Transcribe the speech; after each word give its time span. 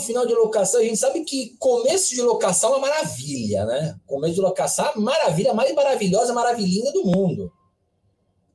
no 0.00 0.06
final 0.06 0.26
de 0.26 0.34
locação, 0.34 0.80
a 0.80 0.84
gente 0.84 0.96
sabe 0.96 1.22
que 1.24 1.54
começo 1.58 2.14
de 2.14 2.22
locação 2.22 2.72
é 2.72 2.76
uma 2.76 2.88
maravilha, 2.88 3.66
né? 3.66 4.00
Começo 4.06 4.34
de 4.34 4.40
locação 4.40 4.86
é 4.86 4.88
a 4.88 4.98
maravilha 4.98 5.52
mais 5.52 5.74
maravilhosa, 5.74 6.32
maravilhinha 6.32 6.90
do 6.92 7.04
mundo. 7.04 7.52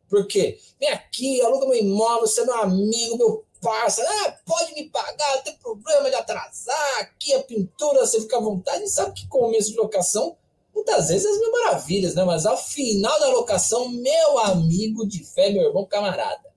Por 0.10 0.26
quê? 0.26 0.58
Vem 0.80 0.90
aqui, 0.90 1.42
aluga 1.42 1.68
meu 1.68 1.78
imóvel, 1.78 2.28
você 2.28 2.42
é 2.42 2.46
meu 2.46 2.56
amigo, 2.56 3.18
meu 3.18 3.46
parceiro, 3.62 4.10
ah, 4.10 4.36
pode 4.46 4.74
me 4.74 4.90
pagar, 4.90 5.36
não 5.36 5.44
tem 5.44 5.56
problema 5.58 6.10
de 6.10 6.16
atrasar, 6.16 7.00
aqui 7.00 7.34
a 7.34 7.44
pintura, 7.44 8.06
você 8.06 8.20
fica 8.22 8.38
à 8.38 8.42
vontade. 8.42 8.90
Sabe 8.90 9.14
que 9.14 9.28
começo 9.28 9.72
de 9.72 9.78
locação, 9.78 10.36
muitas 10.74 11.10
vezes 11.10 11.28
as 11.28 11.40
mil 11.40 11.52
maravilhas, 11.52 12.16
né? 12.16 12.24
Mas 12.24 12.46
ao 12.46 12.58
final 12.58 13.20
da 13.20 13.30
locação, 13.30 13.88
meu 13.90 14.40
amigo 14.40 15.08
de 15.08 15.24
fé, 15.24 15.52
meu 15.52 15.64
irmão 15.64 15.86
camarada, 15.86 16.55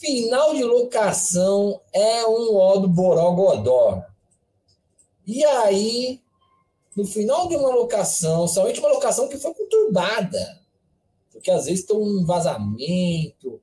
final 0.00 0.54
de 0.54 0.64
locação 0.64 1.80
é 1.92 2.26
um 2.26 2.56
ó 2.56 2.78
do 2.78 2.88
Borogodó. 2.88 4.02
E 5.26 5.44
aí, 5.44 6.20
no 6.96 7.04
final 7.04 7.46
de 7.46 7.54
uma 7.54 7.68
locação, 7.68 8.48
somente 8.48 8.80
uma 8.80 8.88
locação 8.88 9.28
que 9.28 9.36
foi 9.36 9.52
conturbada, 9.52 10.60
porque 11.30 11.50
às 11.50 11.66
vezes 11.66 11.84
tem 11.84 11.96
um 11.96 12.24
vazamento, 12.24 13.60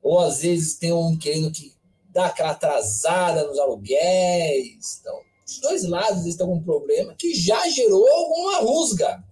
ou 0.00 0.20
às 0.20 0.40
vezes 0.40 0.76
tem 0.76 0.92
um 0.92 1.18
querendo 1.18 1.52
que 1.52 1.74
dá 2.10 2.26
aquela 2.26 2.52
atrasada 2.52 3.46
nos 3.46 3.58
aluguéis. 3.58 5.00
Então, 5.00 5.20
dos 5.44 5.60
dois 5.60 5.84
lados 5.84 6.20
existe 6.20 6.40
algum 6.40 6.62
problema 6.62 7.14
que 7.14 7.34
já 7.34 7.68
gerou 7.68 8.08
alguma 8.08 8.60
rusga 8.60 9.22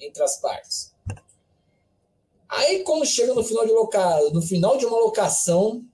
entre 0.00 0.22
as 0.22 0.40
partes. 0.40 0.94
Aí, 2.48 2.84
quando 2.84 3.04
chega 3.04 3.34
no 3.34 3.42
final 3.42 3.66
de, 3.66 3.72
loca... 3.72 4.30
no 4.30 4.40
final 4.40 4.76
de 4.76 4.86
uma 4.86 4.98
locação, 4.98 5.84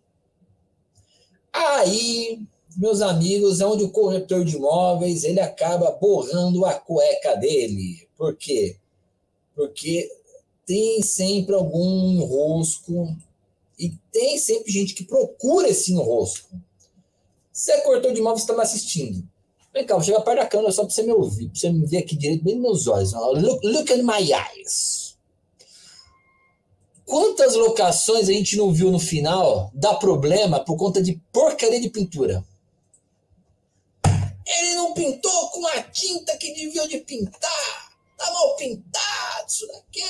Aí, 1.52 2.40
meus 2.76 3.02
amigos, 3.02 3.60
é 3.60 3.66
onde 3.66 3.84
o 3.84 3.90
corretor 3.90 4.44
de 4.44 4.56
imóveis 4.56 5.24
ele 5.24 5.40
acaba 5.40 5.90
borrando 5.90 6.64
a 6.64 6.74
cueca 6.74 7.36
dele. 7.36 8.08
Por 8.16 8.34
quê? 8.36 8.76
Porque 9.54 10.10
tem 10.64 11.02
sempre 11.02 11.54
algum 11.54 12.12
enrosco 12.12 13.14
e 13.78 13.90
tem 14.10 14.38
sempre 14.38 14.72
gente 14.72 14.94
que 14.94 15.04
procura 15.04 15.68
esse 15.68 15.92
enrosco. 15.92 16.48
Você 17.52 17.72
é 17.72 17.80
corretor 17.82 18.12
de 18.12 18.20
imóveis 18.20 18.42
está 18.42 18.54
me 18.54 18.62
assistindo. 18.62 19.22
Vem 19.74 19.86
cá, 19.86 19.94
vou 19.94 20.04
chegar 20.04 20.20
perto 20.20 20.38
da 20.38 20.46
câmera 20.46 20.72
só 20.72 20.84
para 20.84 20.94
você 20.94 21.02
me 21.02 21.12
ouvir, 21.12 21.48
para 21.48 21.58
você 21.58 21.70
me 21.70 21.86
ver 21.86 21.98
aqui 21.98 22.14
direito, 22.16 22.44
bem 22.44 22.56
nos 22.56 22.86
meus 22.86 23.12
olhos. 23.14 23.42
Look, 23.42 23.66
look 23.66 23.92
at 23.92 24.02
my 24.02 24.32
eyes. 24.32 25.01
Quantas 27.04 27.54
locações 27.54 28.28
a 28.28 28.32
gente 28.32 28.56
não 28.56 28.72
viu 28.72 28.90
no 28.90 28.98
final 28.98 29.70
dar 29.74 29.94
problema 29.94 30.64
por 30.64 30.76
conta 30.76 31.02
de 31.02 31.20
porcaria 31.32 31.80
de 31.80 31.90
pintura? 31.90 32.44
Ele 34.46 34.74
não 34.74 34.92
pintou 34.94 35.50
com 35.50 35.66
a 35.66 35.82
tinta 35.82 36.36
que 36.36 36.52
devia 36.52 36.86
de 36.86 36.98
pintar. 36.98 37.92
Tá 38.16 38.32
mal 38.32 38.56
pintado 38.56 39.46
isso 39.48 39.66
daqui. 39.66 40.02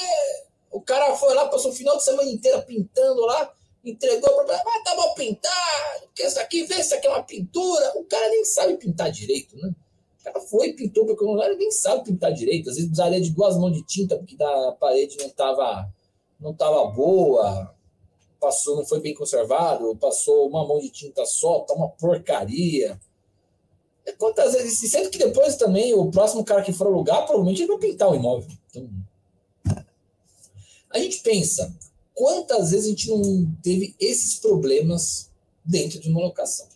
O 0.70 0.80
cara 0.80 1.14
foi 1.16 1.34
lá, 1.34 1.48
passou 1.48 1.70
o 1.70 1.74
final 1.74 1.96
de 1.96 2.04
semana 2.04 2.30
inteira 2.30 2.62
pintando 2.62 3.20
lá, 3.22 3.52
entregou 3.84 4.34
para 4.44 4.56
ah, 4.56 4.82
tá 4.84 4.96
mal 4.96 5.14
pintado, 5.14 6.06
porque 6.06 6.24
isso 6.24 6.40
aqui, 6.40 6.64
vê 6.64 6.82
se 6.82 6.94
aqui 6.94 7.06
é 7.06 7.10
uma 7.10 7.22
pintura. 7.22 7.92
O 7.96 8.04
cara 8.04 8.28
nem 8.28 8.44
sabe 8.44 8.76
pintar 8.76 9.10
direito, 9.10 9.56
né? 9.56 9.74
O 10.20 10.24
cara 10.24 10.40
foi 10.40 10.68
e 10.68 10.72
pintou 10.74 11.04
porque 11.04 11.24
o 11.24 11.36
cara 11.36 11.54
nem 11.56 11.70
sabe 11.70 12.04
pintar 12.04 12.32
direito. 12.32 12.70
Às 12.70 12.76
vezes 12.76 12.90
precisaria 12.90 13.20
de 13.20 13.30
duas 13.30 13.56
mãos 13.56 13.72
de 13.72 13.84
tinta 13.84 14.16
porque 14.16 14.36
da 14.36 14.72
parede 14.72 15.16
não 15.18 15.26
estava 15.26 15.88
não 16.42 16.50
estava 16.50 16.84
boa, 16.86 17.74
passou, 18.40 18.76
não 18.76 18.84
foi 18.84 19.00
bem 19.00 19.14
conservado, 19.14 19.96
passou 19.96 20.48
uma 20.48 20.66
mão 20.66 20.80
de 20.80 20.90
tinta 20.90 21.24
só, 21.24 21.60
tá 21.60 21.72
uma 21.72 21.88
porcaria. 21.88 23.00
É 24.04 24.10
quantas 24.12 24.52
vezes, 24.52 24.90
sendo 24.90 25.08
que 25.08 25.18
depois 25.18 25.54
também 25.54 25.94
o 25.94 26.10
próximo 26.10 26.44
cara 26.44 26.62
que 26.62 26.72
for 26.72 26.88
alugar, 26.88 27.24
provavelmente 27.24 27.62
ele 27.62 27.68
vai 27.68 27.78
pintar 27.78 28.10
o 28.10 28.16
imóvel. 28.16 28.50
Então, 28.68 28.90
a 30.90 30.98
gente 30.98 31.20
pensa, 31.20 31.72
quantas 32.12 32.72
vezes 32.72 32.86
a 32.86 32.90
gente 32.90 33.08
não 33.08 33.56
teve 33.62 33.94
esses 34.00 34.40
problemas 34.40 35.30
dentro 35.64 36.00
de 36.00 36.10
uma 36.10 36.20
locação? 36.20 36.66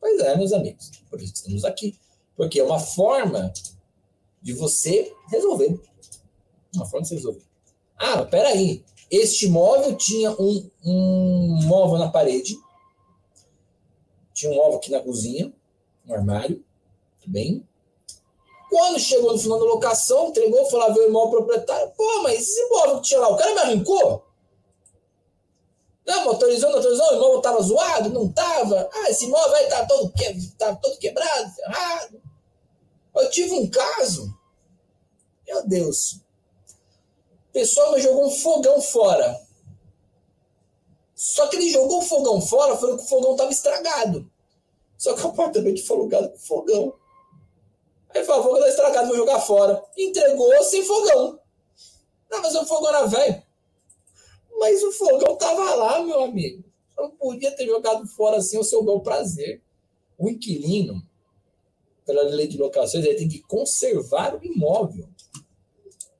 Pois 0.00 0.20
é, 0.20 0.36
meus 0.36 0.52
amigos, 0.52 0.90
por 1.10 1.20
isso 1.20 1.34
estamos 1.34 1.64
aqui. 1.64 1.98
Porque 2.36 2.60
é 2.60 2.64
uma 2.64 2.78
forma 2.78 3.52
de 4.40 4.52
você 4.52 5.12
resolver. 5.28 5.78
Uma 6.74 6.86
forma 6.86 7.02
de 7.02 7.08
você 7.08 7.14
resolver. 7.16 7.51
Ah, 8.04 8.24
peraí. 8.24 8.84
Este 9.08 9.48
móvel 9.48 9.96
tinha 9.96 10.32
um, 10.32 10.68
um 10.84 11.60
móvel 11.62 11.98
na 11.98 12.10
parede. 12.10 12.58
Tinha 14.34 14.50
um 14.50 14.56
móvel 14.56 14.78
aqui 14.78 14.90
na 14.90 14.98
cozinha, 14.98 15.52
um 16.08 16.12
armário. 16.12 16.64
Bem. 17.24 17.64
Quando 18.68 18.98
chegou 18.98 19.32
no 19.32 19.38
final 19.38 19.56
da 19.60 19.66
locação, 19.66 20.28
entregou, 20.28 20.68
foi 20.68 20.80
lá 20.80 20.88
ver 20.88 21.00
o 21.00 21.08
imóvel 21.08 21.44
proprietário. 21.44 21.92
Pô, 21.96 22.22
mas 22.24 22.40
esse 22.40 22.68
móvel 22.70 22.96
que 22.96 23.08
tinha 23.08 23.20
lá, 23.20 23.28
o 23.28 23.36
cara 23.36 23.54
me 23.54 23.60
arrancou? 23.60 24.26
Não, 26.04 26.30
autorizou, 26.30 26.70
não 26.70 26.78
autorizou, 26.78 27.06
o 27.06 27.14
imóvel 27.14 27.36
estava 27.36 27.62
zoado? 27.62 28.10
Não 28.10 28.26
estava. 28.26 28.90
Ah, 28.92 29.10
esse 29.10 29.26
imóvel 29.26 29.54
aí 29.54 29.68
tá 29.68 29.86
todo, 29.86 30.12
que, 30.12 30.46
tá 30.58 30.74
todo 30.74 30.98
quebrado, 30.98 31.54
ferrado. 31.54 32.20
Eu 33.14 33.30
tive 33.30 33.54
um 33.54 33.70
caso. 33.70 34.36
Meu 35.46 35.64
Deus 35.68 36.20
pessoal 37.52 37.92
me 37.92 38.00
jogou 38.00 38.26
um 38.26 38.30
fogão 38.30 38.80
fora. 38.80 39.40
Só 41.14 41.46
que 41.46 41.56
ele 41.56 41.70
jogou 41.70 41.98
o 41.98 42.02
fogão 42.02 42.40
fora, 42.40 42.76
falando 42.76 42.98
que 42.98 43.04
o 43.04 43.08
fogão 43.08 43.32
estava 43.32 43.52
estragado. 43.52 44.30
Só 44.98 45.14
que 45.14 45.24
o 45.24 45.28
apartamento 45.28 45.84
foi 45.84 45.96
alugado 45.96 46.30
com 46.30 46.38
fogão. 46.38 46.94
Aí 48.10 48.24
falou, 48.24 48.40
o 48.40 48.44
fogão 48.44 48.58
está 48.58 48.70
estragado, 48.70 49.08
vou 49.08 49.16
jogar 49.16 49.40
fora. 49.40 49.82
Entregou 49.96 50.62
sem 50.64 50.84
fogão. 50.84 51.38
Não, 52.30 52.42
mas 52.42 52.54
o 52.54 52.66
fogão 52.66 52.88
era 52.88 53.06
velho. 53.06 53.42
Mas 54.58 54.82
o 54.82 54.92
fogão 54.92 55.34
estava 55.34 55.74
lá, 55.74 56.02
meu 56.02 56.22
amigo. 56.22 56.64
Eu 56.96 57.04
não 57.04 57.10
podia 57.12 57.50
ter 57.52 57.66
jogado 57.66 58.06
fora 58.06 58.36
assim 58.38 58.56
ao 58.56 58.64
seu 58.64 58.82
bel 58.82 59.00
prazer. 59.00 59.62
O 60.18 60.28
inquilino, 60.28 61.02
pela 62.04 62.22
lei 62.22 62.46
de 62.46 62.58
locações, 62.58 63.04
ele 63.04 63.16
tem 63.16 63.28
que 63.28 63.40
conservar 63.42 64.34
o 64.36 64.44
imóvel. 64.44 65.08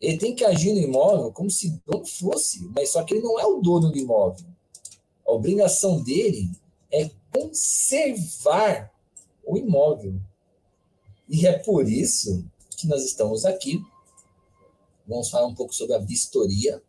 Ele 0.02 0.18
tem 0.18 0.34
que 0.34 0.44
agir 0.44 0.72
no 0.72 0.80
imóvel 0.80 1.30
como 1.30 1.48
se 1.48 1.80
dono 1.86 2.04
fosse, 2.04 2.68
mas 2.74 2.90
só 2.90 3.04
que 3.04 3.14
ele 3.14 3.22
não 3.22 3.38
é 3.38 3.46
o 3.46 3.60
dono 3.60 3.88
do 3.88 3.96
imóvel. 3.96 4.44
A 5.24 5.30
obrigação 5.30 6.02
dele 6.02 6.50
é 6.90 7.08
conservar 7.32 8.92
o 9.46 9.56
imóvel. 9.56 10.20
E 11.28 11.46
é 11.46 11.56
por 11.56 11.88
isso 11.88 12.44
que 12.76 12.88
nós 12.88 13.04
estamos 13.04 13.44
aqui. 13.44 13.80
Vamos 15.06 15.30
falar 15.30 15.46
um 15.46 15.54
pouco 15.54 15.72
sobre 15.72 15.94
a 15.94 15.98
vistoria, 15.98 16.82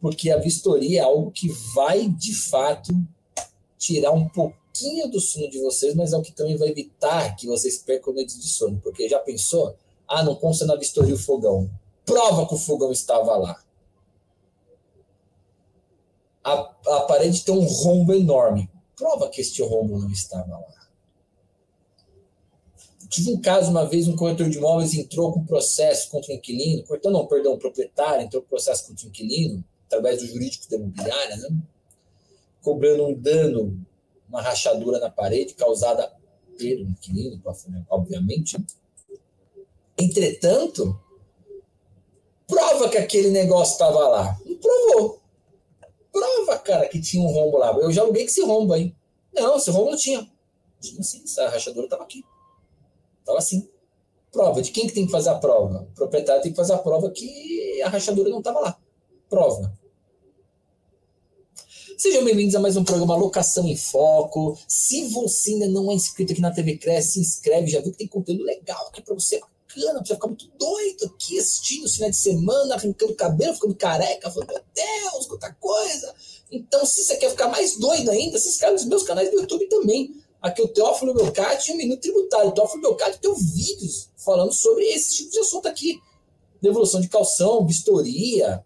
porque 0.00 0.30
a 0.30 0.38
vistoria 0.38 1.00
é 1.00 1.02
algo 1.02 1.32
que 1.32 1.48
vai, 1.74 2.08
de 2.08 2.32
fato, 2.32 2.92
tirar 3.76 4.12
um 4.12 4.28
pouquinho 4.28 5.10
do 5.10 5.20
sono 5.20 5.50
de 5.50 5.58
vocês, 5.58 5.96
mas 5.96 6.12
é 6.12 6.16
o 6.16 6.22
que 6.22 6.32
também 6.32 6.56
vai 6.56 6.68
evitar 6.68 7.34
que 7.34 7.48
vocês 7.48 7.78
percam 7.78 8.14
noites 8.14 8.40
de 8.40 8.46
sono. 8.46 8.80
Porque 8.80 9.08
já 9.08 9.18
pensou? 9.18 9.76
Ah, 10.06 10.22
não 10.22 10.36
consta 10.36 10.64
na 10.64 10.76
vistoria 10.76 11.14
o 11.14 11.18
fogão 11.18 11.68
prova 12.10 12.46
que 12.46 12.54
o 12.54 12.58
fogão 12.58 12.90
estava 12.90 13.36
lá. 13.36 13.62
A, 16.42 16.52
a 16.52 17.00
parede 17.02 17.44
tem 17.44 17.54
um 17.54 17.64
rombo 17.64 18.12
enorme. 18.12 18.68
Prova 18.96 19.28
que 19.28 19.40
este 19.40 19.62
rombo 19.62 19.98
não 19.98 20.10
estava 20.10 20.58
lá. 20.58 20.80
Tive 23.08 23.32
um 23.32 23.40
caso 23.40 23.70
uma 23.70 23.86
vez, 23.86 24.08
um 24.08 24.16
corretor 24.16 24.48
de 24.48 24.58
imóveis 24.58 24.94
entrou 24.94 25.32
com 25.32 25.44
processo 25.44 26.10
contra 26.10 26.32
o 26.32 26.36
inquilino, 26.36 26.84
corretor 26.84 27.10
não, 27.10 27.26
perdão, 27.26 27.54
o 27.54 27.58
proprietário 27.58 28.24
entrou 28.24 28.42
com 28.42 28.48
processo 28.48 28.86
contra 28.86 29.04
o 29.04 29.08
inquilino, 29.08 29.64
através 29.86 30.20
do 30.20 30.26
jurídico 30.26 30.68
da 30.70 30.76
imobiliária, 30.76 31.36
né? 31.36 31.48
cobrando 32.62 33.06
um 33.06 33.14
dano, 33.14 33.84
uma 34.28 34.40
rachadura 34.40 35.00
na 35.00 35.10
parede 35.10 35.54
causada 35.54 36.12
pelo 36.56 36.88
inquilino, 36.88 37.42
obviamente. 37.88 38.56
Entretanto, 39.98 40.98
Prova 42.50 42.88
que 42.88 42.98
aquele 42.98 43.30
negócio 43.30 43.74
estava 43.74 44.08
lá. 44.08 44.36
Não 44.44 44.56
provou. 44.56 45.20
Prova, 46.12 46.58
cara, 46.58 46.88
que 46.88 47.00
tinha 47.00 47.22
um 47.22 47.30
rombo 47.30 47.56
lá. 47.56 47.72
Eu 47.74 47.92
já 47.92 48.02
aluguei 48.02 48.24
que 48.24 48.30
esse 48.30 48.42
rombo 48.42 48.72
aí. 48.72 48.92
Não, 49.32 49.56
esse 49.56 49.70
rombo 49.70 49.92
não 49.92 49.96
tinha. 49.96 50.28
Tinha 50.80 51.00
sim, 51.00 51.22
essa 51.24 51.48
rachadura 51.48 51.86
estava 51.86 52.02
aqui. 52.02 52.24
Estava 53.20 53.38
assim. 53.38 53.68
Prova. 54.32 54.60
De 54.60 54.72
quem 54.72 54.88
que 54.88 54.92
tem 54.92 55.06
que 55.06 55.12
fazer 55.12 55.30
a 55.30 55.36
prova? 55.36 55.86
O 55.92 55.94
proprietário 55.94 56.42
tem 56.42 56.50
que 56.50 56.56
fazer 56.56 56.72
a 56.72 56.78
prova 56.78 57.08
que 57.10 57.80
a 57.82 57.88
rachadura 57.88 58.28
não 58.28 58.38
estava 58.38 58.58
lá. 58.58 58.76
Prova. 59.28 59.72
Sejam 61.96 62.24
bem-vindos 62.24 62.56
a 62.56 62.60
mais 62.60 62.76
um 62.76 62.82
programa 62.82 63.14
Locação 63.14 63.68
em 63.68 63.76
Foco. 63.76 64.58
Se 64.66 65.04
você 65.08 65.52
ainda 65.52 65.68
não 65.68 65.90
é 65.90 65.94
inscrito 65.94 66.32
aqui 66.32 66.40
na 66.40 66.50
TV 66.50 66.78
Cresce, 66.78 67.12
se 67.12 67.20
inscreve, 67.20 67.68
já 67.68 67.80
viu 67.80 67.92
que 67.92 67.98
tem 67.98 68.08
conteúdo 68.08 68.42
legal 68.42 68.88
aqui 68.88 69.02
para 69.02 69.14
você 69.14 69.40
bacana, 69.70 70.04
você 70.04 70.14
ficar 70.14 70.26
muito 70.26 70.50
doido 70.58 71.06
aqui 71.06 71.38
assistindo 71.38 71.84
o 71.84 71.88
final 71.88 72.10
de 72.10 72.16
semana, 72.16 72.74
arrancando 72.74 73.14
cabelo, 73.14 73.54
ficando 73.54 73.74
careca, 73.74 74.30
falando, 74.30 74.48
meu 74.48 74.62
Deus, 74.74 75.26
quanta 75.26 75.52
coisa. 75.54 76.14
Então, 76.50 76.84
se 76.84 77.04
você 77.04 77.16
quer 77.16 77.30
ficar 77.30 77.48
mais 77.48 77.76
doido 77.76 78.10
ainda, 78.10 78.38
se 78.38 78.48
inscreve 78.48 78.74
nos 78.74 78.84
meus 78.84 79.02
canais 79.04 79.30
do 79.30 79.40
YouTube 79.40 79.66
também. 79.68 80.14
Aqui 80.42 80.62
o 80.62 80.68
Teófilo 80.68 81.14
Belcati 81.14 81.70
e 81.70 81.74
o 81.74 81.76
Minuto 81.76 82.00
Tributário. 82.00 82.48
O 82.48 82.52
Teófilo 82.52 82.82
Belcati 82.82 83.20
tem 83.20 83.32
vídeos 83.34 84.10
falando 84.16 84.52
sobre 84.52 84.84
esse 84.84 85.16
tipo 85.16 85.30
de 85.30 85.38
assunto 85.38 85.68
aqui. 85.68 86.00
Devolução 86.60 87.00
de 87.00 87.08
calção, 87.08 87.66
vistoria. 87.66 88.64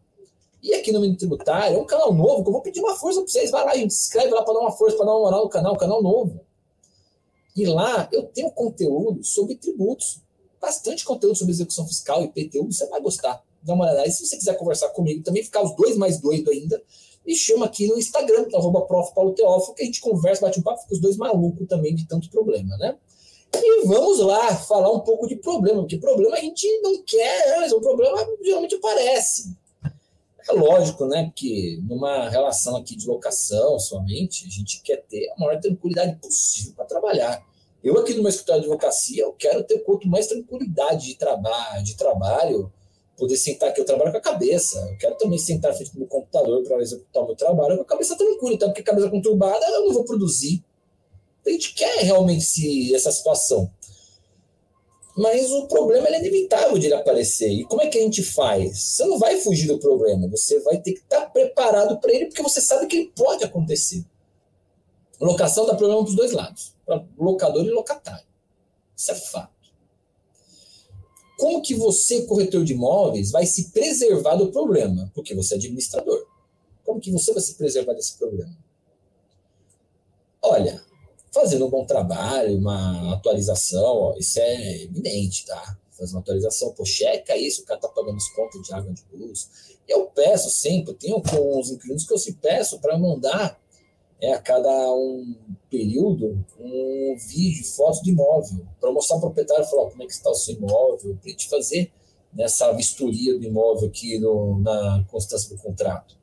E 0.62 0.72
aqui 0.72 0.92
no 0.92 1.00
Minuto 1.00 1.18
Tributário, 1.18 1.76
é 1.76 1.80
um 1.80 1.84
canal 1.84 2.14
novo 2.14 2.42
que 2.42 2.48
eu 2.48 2.52
vou 2.52 2.62
pedir 2.62 2.80
uma 2.80 2.94
força 2.94 3.20
para 3.20 3.28
vocês. 3.28 3.50
Vai 3.50 3.64
lá, 3.64 3.76
gente, 3.76 3.92
se 3.92 4.04
inscreve 4.04 4.32
lá 4.32 4.42
para 4.42 4.54
dar 4.54 4.60
uma 4.60 4.72
força, 4.72 4.96
para 4.96 5.06
dar 5.06 5.12
uma 5.12 5.20
moral 5.20 5.44
no 5.44 5.50
canal, 5.50 5.76
canal 5.76 6.02
novo. 6.02 6.40
E 7.54 7.66
lá 7.66 8.08
eu 8.12 8.22
tenho 8.22 8.50
conteúdo 8.50 9.22
sobre 9.22 9.56
tributos. 9.56 10.24
Bastante 10.64 11.05
conteúdo 11.05 11.37
sobre 11.37 11.52
execução 11.52 11.87
fiscal 11.87 12.22
e 12.22 12.25
IPTU, 12.25 12.72
você 12.72 12.87
vai 12.87 12.99
gostar. 12.99 13.44
Dá 13.62 13.75
uma 13.75 13.84
olhada. 13.84 14.06
E 14.06 14.11
se 14.11 14.26
você 14.26 14.34
quiser 14.34 14.56
conversar 14.56 14.88
comigo 14.88 15.22
também, 15.22 15.44
ficar 15.44 15.62
os 15.62 15.76
dois 15.76 15.94
mais 15.94 16.19
doido 16.19 16.50
ainda, 16.50 16.82
me 17.26 17.37
chama 17.37 17.66
aqui 17.66 17.87
no 17.87 17.99
Instagram, 17.99 18.46
é 18.50 18.56
arroba 18.56 18.81
prof. 18.81 19.14
Paulo 19.14 19.34
Teófilo, 19.34 19.75
que 19.75 19.82
a 19.82 19.84
gente 19.84 20.00
conversa, 20.00 20.40
bate 20.40 20.58
um 20.58 20.62
papo, 20.62 20.81
fica 20.81 20.94
os 20.94 21.00
dois 21.00 21.19
malucos 21.19 21.69
também 21.69 21.94
de 21.94 22.08
tanto 22.08 22.31
problema, 22.31 22.78
né? 22.78 22.96
E 23.55 23.87
vamos 23.87 24.20
lá 24.20 24.56
falar 24.56 24.90
um 24.90 25.00
pouco 25.00 25.26
de 25.26 25.37
problema, 25.37 25.82
porque 25.82 25.99
problema 25.99 26.34
a 26.34 26.40
gente 26.40 26.67
não 26.81 27.02
quer, 27.02 27.60
mas 27.60 27.70
o 27.70 27.81
problema 27.81 28.26
geralmente 28.43 28.75
aparece. 28.76 29.55
É 30.49 30.52
lógico, 30.52 31.05
né? 31.05 31.25
Porque 31.25 31.78
numa 31.82 32.31
relação 32.31 32.76
aqui 32.76 32.96
de 32.96 33.06
locação 33.06 33.78
somente, 33.78 34.46
a 34.46 34.50
gente 34.50 34.81
quer 34.82 35.02
ter 35.08 35.31
a 35.31 35.40
maior 35.40 35.60
tranquilidade 35.60 36.17
possível 36.17 36.72
para 36.75 36.87
trabalhar. 36.87 37.53
Eu 37.84 37.98
aqui 37.98 38.14
meu 38.14 38.28
escritório 38.28 38.62
de 38.62 38.66
advocacia, 38.66 39.25
eu 39.25 39.32
quero 39.34 39.62
ter 39.62 39.81
quanto 39.81 40.08
mais 40.08 40.26
tranquilidade 40.26 41.08
de 41.08 41.16
trabalho, 41.16 41.84
de 41.84 41.94
trabalho, 41.94 42.72
poder 43.14 43.36
sentar 43.36 43.69
aqui, 43.69 43.81
eu 43.82 43.84
trabalho 43.84 44.10
com 44.10 44.16
a 44.16 44.22
cabeça. 44.22 44.78
Eu 44.90 44.96
quero 44.96 45.16
também 45.16 45.38
sentar 45.38 45.75
frente 45.75 45.98
no 45.98 46.06
computador 46.06 46.62
para 46.62 46.81
executar 46.81 47.22
o 47.22 47.26
meu 47.26 47.36
trabalho 47.36 47.76
com 47.76 47.82
a 47.82 47.86
cabeça 47.86 48.16
tranquila, 48.16 48.54
então, 48.54 48.69
porque 48.70 48.81
a 48.81 48.84
cabeça 48.84 49.10
conturbada 49.10 49.66
eu 49.66 49.84
não 49.84 49.92
vou 49.92 50.04
produzir. 50.04 50.64
A 51.46 51.50
gente 51.50 51.75
quer 51.75 51.98
realmente 51.98 52.42
se, 52.42 52.94
essa 52.94 53.12
situação. 53.12 53.70
Mas 55.14 55.52
o 55.52 55.69
problema 55.69 56.08
é 56.08 56.19
inevitável 56.19 56.78
de 56.78 56.86
ele 56.86 56.94
aparecer. 56.94 57.50
E 57.50 57.64
como 57.64 57.82
é 57.82 57.88
que 57.88 57.98
a 57.98 58.00
gente 58.00 58.22
faz? 58.22 58.78
Você 58.78 59.04
não 59.04 59.19
vai 59.19 59.36
fugir 59.36 59.69
do 59.69 59.78
problema, 59.78 60.26
você 60.28 60.58
vai 60.60 60.81
ter 60.81 60.92
que 60.92 61.00
estar 61.00 61.26
preparado 61.26 62.00
para 62.00 62.12
ele, 62.14 62.26
porque 62.26 62.42
você 62.42 62.62
sabe 62.62 62.86
que 62.86 62.96
ele 62.96 63.12
pode 63.14 63.44
acontecer. 63.44 64.02
Locação 65.24 65.66
dá 65.66 65.74
problema 65.74 66.02
para 66.02 66.10
os 66.10 66.16
dois 66.16 66.32
lados, 66.32 66.74
para 66.84 67.04
locador 67.18 67.64
e 67.64 67.70
locatário. 67.70 68.26
Isso 68.96 69.10
é 69.10 69.14
fato. 69.14 69.54
Como 71.38 71.62
que 71.62 71.74
você, 71.74 72.22
corretor 72.22 72.64
de 72.64 72.72
imóveis, 72.72 73.30
vai 73.30 73.44
se 73.44 73.70
preservar 73.70 74.36
do 74.36 74.52
problema? 74.52 75.10
Porque 75.14 75.34
você 75.34 75.54
é 75.54 75.56
administrador. 75.56 76.26
Como 76.84 77.00
que 77.00 77.10
você 77.10 77.32
vai 77.32 77.42
se 77.42 77.54
preservar 77.54 77.94
desse 77.94 78.16
problema? 78.16 78.56
Olha, 80.40 80.84
fazendo 81.32 81.66
um 81.66 81.70
bom 81.70 81.84
trabalho, 81.84 82.56
uma 82.56 83.14
atualização, 83.14 83.82
ó, 83.82 84.16
isso 84.16 84.38
é 84.38 84.82
evidente, 84.82 85.46
tá? 85.46 85.76
Fazer 85.90 86.12
uma 86.14 86.20
atualização, 86.20 86.72
pô, 86.72 86.84
checa 86.84 87.36
isso, 87.36 87.62
o 87.62 87.64
cara 87.64 87.80
tá 87.80 87.88
pagando 87.88 88.16
as 88.16 88.28
contas 88.28 88.62
de 88.62 88.72
água 88.72 88.92
de 88.92 89.02
luz. 89.12 89.48
Eu 89.88 90.06
peço 90.06 90.50
sempre, 90.50 90.94
tenho 90.94 91.20
com 91.22 91.58
os 91.58 91.70
inquilinos 91.70 92.06
que 92.06 92.12
eu 92.12 92.18
se 92.18 92.34
peço 92.34 92.78
para 92.78 92.98
mandar 92.98 93.60
é, 94.20 94.32
a 94.32 94.40
cada 94.40 94.70
um 94.93 95.37
período 95.70 96.44
um 96.58 97.16
vídeo, 97.28 97.64
foto 97.64 98.02
de 98.02 98.11
imóvel, 98.11 98.66
para 98.81 98.93
mostrar 98.93 99.16
ao 99.16 99.20
proprietário 99.20 99.64
falar, 99.64 99.90
como 99.90 100.02
é 100.02 100.06
que 100.06 100.12
está 100.12 100.31
o 100.31 100.34
seu 100.34 100.55
imóvel, 100.55 101.16
para 101.16 101.28
a 101.28 101.31
gente 101.31 101.49
fazer 101.49 101.93
nessa 102.32 102.72
vistoria 102.72 103.38
do 103.38 103.44
imóvel 103.44 103.88
aqui 103.88 104.19
no, 104.19 104.58
na 104.61 105.05
constância 105.11 105.55
do 105.55 105.61
contrato. 105.61 106.16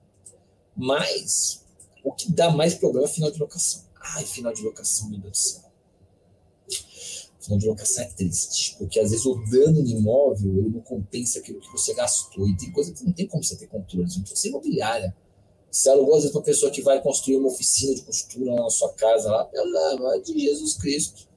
Mas 0.76 1.64
o 2.04 2.12
que 2.12 2.32
dá 2.32 2.50
mais 2.50 2.76
problema 2.76 3.08
é 3.08 3.10
final 3.10 3.32
de 3.32 3.40
locação. 3.40 3.84
Ai, 4.16 4.26
final 4.26 4.54
de 4.54 4.64
locação, 4.64 5.10
meu 5.10 5.20
Deus 5.20 5.32
do 5.32 5.38
céu. 5.38 5.72
Final 7.40 7.58
de 7.58 7.68
locação 7.68 8.04
é 8.04 8.08
triste, 8.08 8.76
porque 8.78 9.00
às 9.00 9.10
vezes 9.10 9.26
o 9.26 9.36
dano 9.50 9.82
no 9.82 9.88
imóvel 9.88 10.58
ele 10.58 10.70
não 10.70 10.82
compensa 10.82 11.40
aquilo 11.40 11.60
que 11.60 11.72
você 11.72 11.94
gastou. 11.94 12.48
E 12.48 12.56
tem 12.56 12.72
coisa 12.72 12.94
que 12.94 13.04
não 13.04 13.12
tem 13.12 13.28
como 13.28 13.44
você 13.44 13.56
ter 13.56 13.68
controle. 13.68 14.10
Se 14.10 14.20
você 14.20 14.50
é 14.50 15.14
você 15.72 15.90
alugou 15.90 16.16
às 16.16 16.24
vezes 16.24 16.36
uma 16.36 16.44
pessoa 16.44 16.70
que 16.70 16.82
vai 16.82 17.02
construir 17.02 17.38
uma 17.38 17.48
oficina 17.48 17.96
de 17.96 18.02
costura 18.02 18.54
na 18.56 18.70
sua 18.70 18.92
casa 18.92 19.32
lá, 19.32 19.46
pelo 19.46 19.78
amor 19.78 20.22
de 20.22 20.38
Jesus 20.38 20.74
Cristo. 20.74 21.30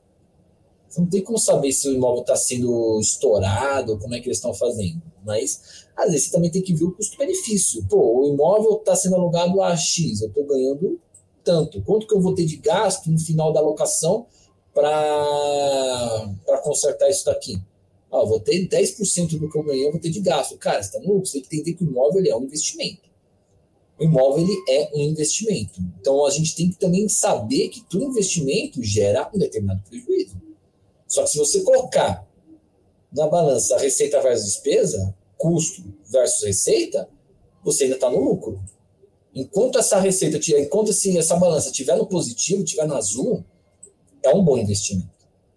Você 0.89 1.01
não 1.01 1.09
tem 1.09 1.23
como 1.23 1.39
saber 1.39 1.73
se 1.73 1.89
o 1.89 1.93
imóvel 1.93 2.23
está 2.23 2.35
sendo 2.35 2.99
estourado, 3.01 3.97
como 3.99 4.13
é 4.13 4.21
que 4.21 4.27
eles 4.27 4.39
estão 4.39 4.53
fazendo. 4.53 5.01
Mas, 5.25 5.87
às 5.97 6.11
vezes, 6.11 6.27
você 6.27 6.33
também 6.33 6.51
tem 6.51 6.63
que 6.63 6.75
ver 6.75 6.85
o 6.85 6.93
custo-benefício. 6.93 7.85
Pô, 7.89 8.23
o 8.23 8.27
imóvel 8.27 8.79
está 8.79 8.97
sendo 8.97 9.15
alugado 9.15 9.63
a 9.63 9.77
X, 9.77 10.21
eu 10.21 10.29
estou 10.29 10.45
ganhando 10.45 11.01
tanto. 11.45 11.81
Quanto 11.83 12.07
que 12.07 12.15
eu 12.15 12.21
vou 12.21 12.35
ter 12.35 12.45
de 12.45 12.57
gasto 12.57 13.11
no 13.11 13.19
final 13.19 13.53
da 13.53 13.61
locação 13.61 14.27
para 14.73 16.61
consertar 16.65 17.09
isso 17.09 17.25
daqui? 17.25 17.61
Ah, 18.11 18.25
vou 18.25 18.41
ter 18.41 18.69
10% 18.69 19.39
do 19.39 19.49
que 19.49 19.59
eu 19.59 19.63
ganhei, 19.63 19.87
eu 19.87 19.93
vou 19.93 20.01
ter 20.01 20.11
de 20.11 20.21
gasto. 20.21 20.57
Cara, 20.59 20.83
você 20.83 20.97
está 20.97 21.13
você 21.13 21.33
tem 21.33 21.43
que 21.43 21.57
entender 21.57 21.75
que 21.75 21.85
o 21.85 21.89
imóvel 21.89 22.25
é 22.27 22.37
um 22.37 22.45
investimento 22.45 23.14
o 23.99 24.05
imóvel 24.05 24.45
ele 24.45 24.65
é 24.69 24.91
um 24.95 25.01
investimento. 25.01 25.81
Então 26.01 26.25
a 26.27 26.31
gente 26.31 26.55
tem 26.55 26.71
que 26.71 26.77
também 26.77 27.09
saber 27.09 27.69
que 27.69 27.83
todo 27.83 28.05
investimento 28.05 28.83
gera 28.83 29.31
um 29.35 29.39
determinado 29.39 29.83
prejuízo. 29.89 30.41
Só 31.07 31.23
que 31.23 31.31
se 31.31 31.39
você 31.39 31.61
colocar 31.63 32.27
na 33.13 33.29
balança 33.29 33.79
receita 33.79 34.21
versus 34.21 34.47
despesa, 34.47 35.15
custo 35.37 35.83
versus 36.11 36.43
receita, 36.43 37.09
você 37.63 37.85
ainda 37.85 37.97
está 37.97 38.11
no 38.11 38.19
lucro. 38.19 38.61
Enquanto 39.35 39.79
essa 39.79 40.01
receita, 40.01 40.39
enquanto 40.61 40.91
essa 40.91 41.37
balança 41.37 41.71
estiver 41.71 41.97
no 41.97 42.07
positivo, 42.07 42.63
estiver 42.63 42.87
no 42.87 42.95
azul, 42.95 43.45
é 44.23 44.35
um 44.35 44.45
bom 44.45 44.59
investimento. 44.59 45.09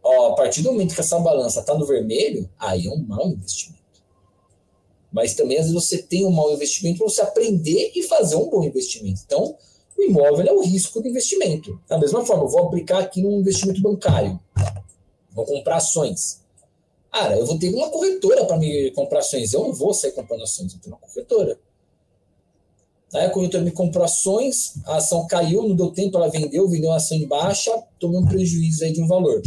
Ó, 0.03 0.33
a 0.33 0.35
partir 0.35 0.61
do 0.61 0.71
momento 0.71 0.93
que 0.93 1.01
essa 1.01 1.19
balança 1.19 1.59
está 1.59 1.75
no 1.75 1.85
vermelho, 1.85 2.49
aí 2.57 2.87
é 2.87 2.89
um 2.89 2.97
mau 2.97 3.27
investimento. 3.27 3.86
Mas 5.11 5.33
também, 5.33 5.57
às 5.57 5.65
vezes, 5.67 5.73
você 5.73 5.97
tem 6.01 6.25
um 6.25 6.31
mau 6.31 6.51
investimento 6.53 6.99
para 6.99 7.09
você 7.09 7.21
aprender 7.21 7.91
e 7.95 8.03
fazer 8.03 8.35
um 8.35 8.49
bom 8.49 8.63
investimento. 8.63 9.21
Então, 9.25 9.55
o 9.97 10.01
imóvel 10.03 10.45
é 10.45 10.51
o 10.51 10.61
risco 10.61 11.01
do 11.01 11.07
investimento. 11.07 11.79
Da 11.87 11.97
mesma 11.97 12.25
forma, 12.25 12.43
eu 12.43 12.49
vou 12.49 12.67
aplicar 12.67 12.99
aqui 12.99 13.21
num 13.21 13.39
investimento 13.39 13.81
bancário. 13.81 14.39
Vou 15.31 15.45
comprar 15.45 15.77
ações. 15.77 16.41
Cara, 17.11 17.37
eu 17.37 17.45
vou 17.45 17.57
ter 17.57 17.73
uma 17.73 17.89
corretora 17.89 18.45
para 18.45 18.57
me 18.57 18.91
comprar 18.91 19.19
ações. 19.19 19.53
Eu 19.53 19.63
não 19.63 19.73
vou 19.73 19.93
sair 19.93 20.11
comprando 20.11 20.43
ações, 20.43 20.73
eu 20.73 20.79
tenho 20.79 20.95
uma 20.95 21.01
corretora. 21.01 21.57
Aí 23.13 23.25
a 23.25 23.29
corretora 23.29 23.63
me 23.63 23.71
comprou 23.71 24.03
ações, 24.03 24.73
a 24.85 24.97
ação 24.97 25.25
caiu, 25.27 25.63
não 25.63 25.75
deu 25.75 25.91
tempo, 25.91 26.17
ela 26.17 26.29
vendeu, 26.29 26.67
vendeu 26.67 26.89
uma 26.89 26.97
ação 26.97 27.17
em 27.17 27.25
baixa, 27.25 27.71
tomei 27.97 28.19
um 28.19 28.25
prejuízo 28.25 28.83
aí 28.83 28.91
de 28.91 29.01
um 29.01 29.07
valor. 29.07 29.41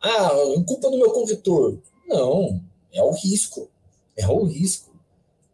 Ah, 0.00 0.30
culpa 0.66 0.88
do 0.88 0.96
meu 0.96 1.10
corretor. 1.10 1.78
Não, 2.08 2.60
é 2.92 3.02
o 3.02 3.10
risco. 3.10 3.68
É 4.16 4.26
o 4.28 4.44
risco 4.44 4.89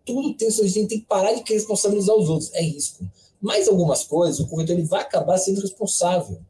tudo 0.06 0.34
tem 0.34 0.50
sua 0.50 0.66
gente 0.68 0.88
tem 0.88 1.00
que 1.00 1.06
parar 1.06 1.32
de 1.32 1.42
responsabilizar 1.52 2.14
os 2.16 2.30
outros, 2.30 2.54
é 2.54 2.62
risco. 2.62 3.04
Mas 3.40 3.68
algumas 3.68 4.04
coisas, 4.04 4.40
o 4.40 4.48
corretor 4.48 4.74
ele 4.74 4.86
vai 4.86 5.02
acabar 5.02 5.36
sendo 5.36 5.60
responsável. 5.60 6.40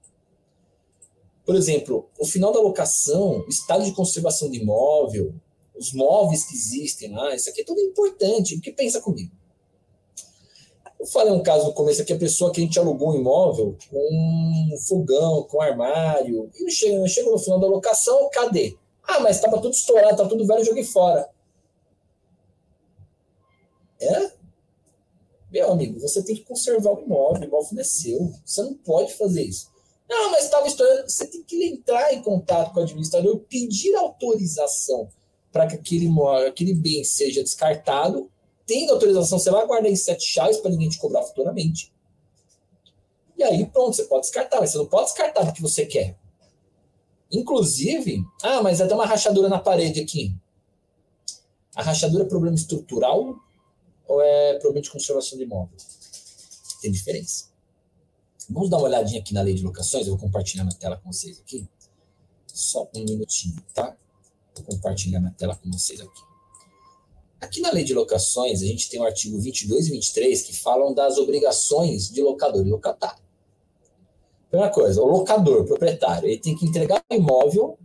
Por 1.45 1.55
exemplo, 1.55 2.09
o 2.19 2.27
final 2.27 2.53
da 2.53 2.61
locação, 2.61 3.41
o 3.41 3.49
estado 3.49 3.85
de 3.85 3.93
conservação 3.93 4.49
do 4.49 4.55
imóvel, 4.55 5.35
os 5.77 5.93
móveis 5.93 6.45
que 6.45 6.55
existem 6.55 7.13
lá, 7.13 7.35
isso 7.35 7.49
aqui 7.49 7.63
é 7.63 7.65
tudo 7.65 7.81
importante, 7.81 8.57
porque 8.57 8.73
pensa 8.73 9.01
comigo. 9.01 9.33
Eu 10.99 11.07
falei 11.07 11.33
um 11.33 11.43
caso 11.43 11.67
no 11.67 11.73
começo 11.73 12.03
aqui, 12.03 12.13
a 12.13 12.19
pessoa 12.19 12.51
que 12.51 12.61
a 12.61 12.65
gente 12.65 12.79
alugou 12.79 13.11
um 13.11 13.17
imóvel 13.17 13.77
com 13.91 14.73
um 14.73 14.79
fogão, 14.79 15.43
com 15.45 15.59
um 15.59 15.61
armário, 15.61 16.51
e 16.59 16.71
chega, 16.71 17.07
chega 17.07 17.31
no 17.31 17.39
final 17.39 17.61
da 17.61 17.67
locação, 17.67 18.29
cadê? 18.31 18.77
Ah, 19.07 19.21
mas 19.21 19.37
estava 19.37 19.61
tudo 19.61 19.75
estourado, 19.75 20.13
estava 20.13 20.29
tudo 20.29 20.47
velho, 20.47 20.65
joguei 20.65 20.85
fora. 20.85 21.29
É? 24.01 24.33
Meu 25.51 25.73
amigo, 25.73 26.01
você 26.01 26.23
tem 26.23 26.37
que 26.37 26.45
conservar 26.45 26.93
o 26.93 27.01
imóvel, 27.01 27.43
o 27.43 27.45
imóvel 27.45 27.81
é 27.81 27.85
seu. 27.85 28.33
Você 28.45 28.63
não 28.63 28.75
pode 28.75 29.15
fazer 29.15 29.43
isso. 29.43 29.71
Não, 30.09 30.31
mas 30.31 30.45
estava 30.45 30.67
estourando. 30.67 31.09
Você 31.09 31.27
tem 31.27 31.43
que 31.43 31.65
entrar 31.65 32.13
em 32.13 32.23
contato 32.23 32.73
com 32.73 32.81
o 32.81 32.83
administrador, 32.83 33.39
pedir 33.49 33.95
autorização 33.97 35.09
para 35.53 35.67
que 35.67 35.77
aquele, 35.77 36.09
aquele 36.47 36.75
bem 36.75 37.03
seja 37.05 37.43
descartado. 37.43 38.31
Tendo 38.67 38.93
autorização, 38.93 39.39
você 39.39 39.51
vai 39.51 39.67
guardar 39.67 39.91
em 39.91 39.97
sete 39.97 40.25
chaves 40.25 40.59
para 40.59 40.71
ninguém 40.71 40.89
te 40.89 40.99
cobrar 40.99 41.23
futuramente. 41.23 41.93
E 43.39 43.43
aí, 43.43 43.67
pronto, 43.67 43.95
você 43.95 44.05
pode 44.05 44.23
descartar, 44.23 44.61
mas 44.61 44.71
você 44.71 44.79
não 44.79 44.87
pode 44.87 45.07
descartar 45.07 45.45
porque 45.45 45.63
você 45.63 45.87
quer. 45.87 46.17
Inclusive, 47.31 48.23
ah, 48.43 48.63
mas 48.63 48.81
é 48.81 48.95
uma 48.95 49.07
rachadura 49.07 49.49
na 49.49 49.59
parede 49.59 50.01
aqui. 50.01 50.35
A 51.75 51.83
rachadura 51.83 52.25
é 52.25 52.29
problema 52.29 52.57
estrutural 52.57 53.37
ou 54.07 54.21
é 54.23 54.59
problema 54.59 54.83
de 54.83 54.91
conservação 54.91 55.37
de 55.37 55.45
imóvel? 55.45 55.77
Tem 56.81 56.91
diferença. 56.91 57.47
Vamos 58.49 58.71
dar 58.71 58.79
uma 58.79 58.87
olhadinha 58.87 59.21
aqui 59.21 59.35
na 59.35 59.43
lei 59.43 59.55
de 59.55 59.63
locações. 59.63 60.07
Eu 60.07 60.17
vou 60.17 60.21
compartilhar 60.21 60.65
na 60.65 60.73
tela 60.73 60.97
com 60.97 61.13
vocês 61.13 61.41
aqui. 61.41 61.69
Só 62.47 62.89
um 62.95 63.05
minutinho, 63.05 63.57
tá? 63.75 63.97
Vou 64.55 64.65
compartilhar 64.65 65.21
na 65.21 65.31
tela 65.33 65.57
com 65.57 65.71
vocês 65.71 66.01
aqui. 66.01 66.23
Aqui 67.41 67.61
na 67.61 67.71
lei 67.71 67.85
de 67.85 67.93
locações, 67.93 68.63
a 68.63 68.67
gente 68.67 68.89
tem 68.89 69.01
o 69.01 69.05
artigo 69.05 69.39
22 69.39 69.89
e 69.89 69.91
23 69.91 70.43
que 70.43 70.57
falam 70.57 70.95
das 70.95 71.19
obrigações 71.19 72.11
de 72.11 72.23
locador 72.23 72.67
e 72.67 72.71
locatário. 72.71 73.23
Primeira 74.49 74.73
coisa, 74.73 75.03
o 75.03 75.07
locador, 75.07 75.63
o 75.63 75.65
proprietário, 75.67 76.29
ele 76.29 76.39
tem 76.39 76.57
que 76.57 76.65
entregar 76.65 77.05
o 77.11 77.15
imóvel 77.15 77.79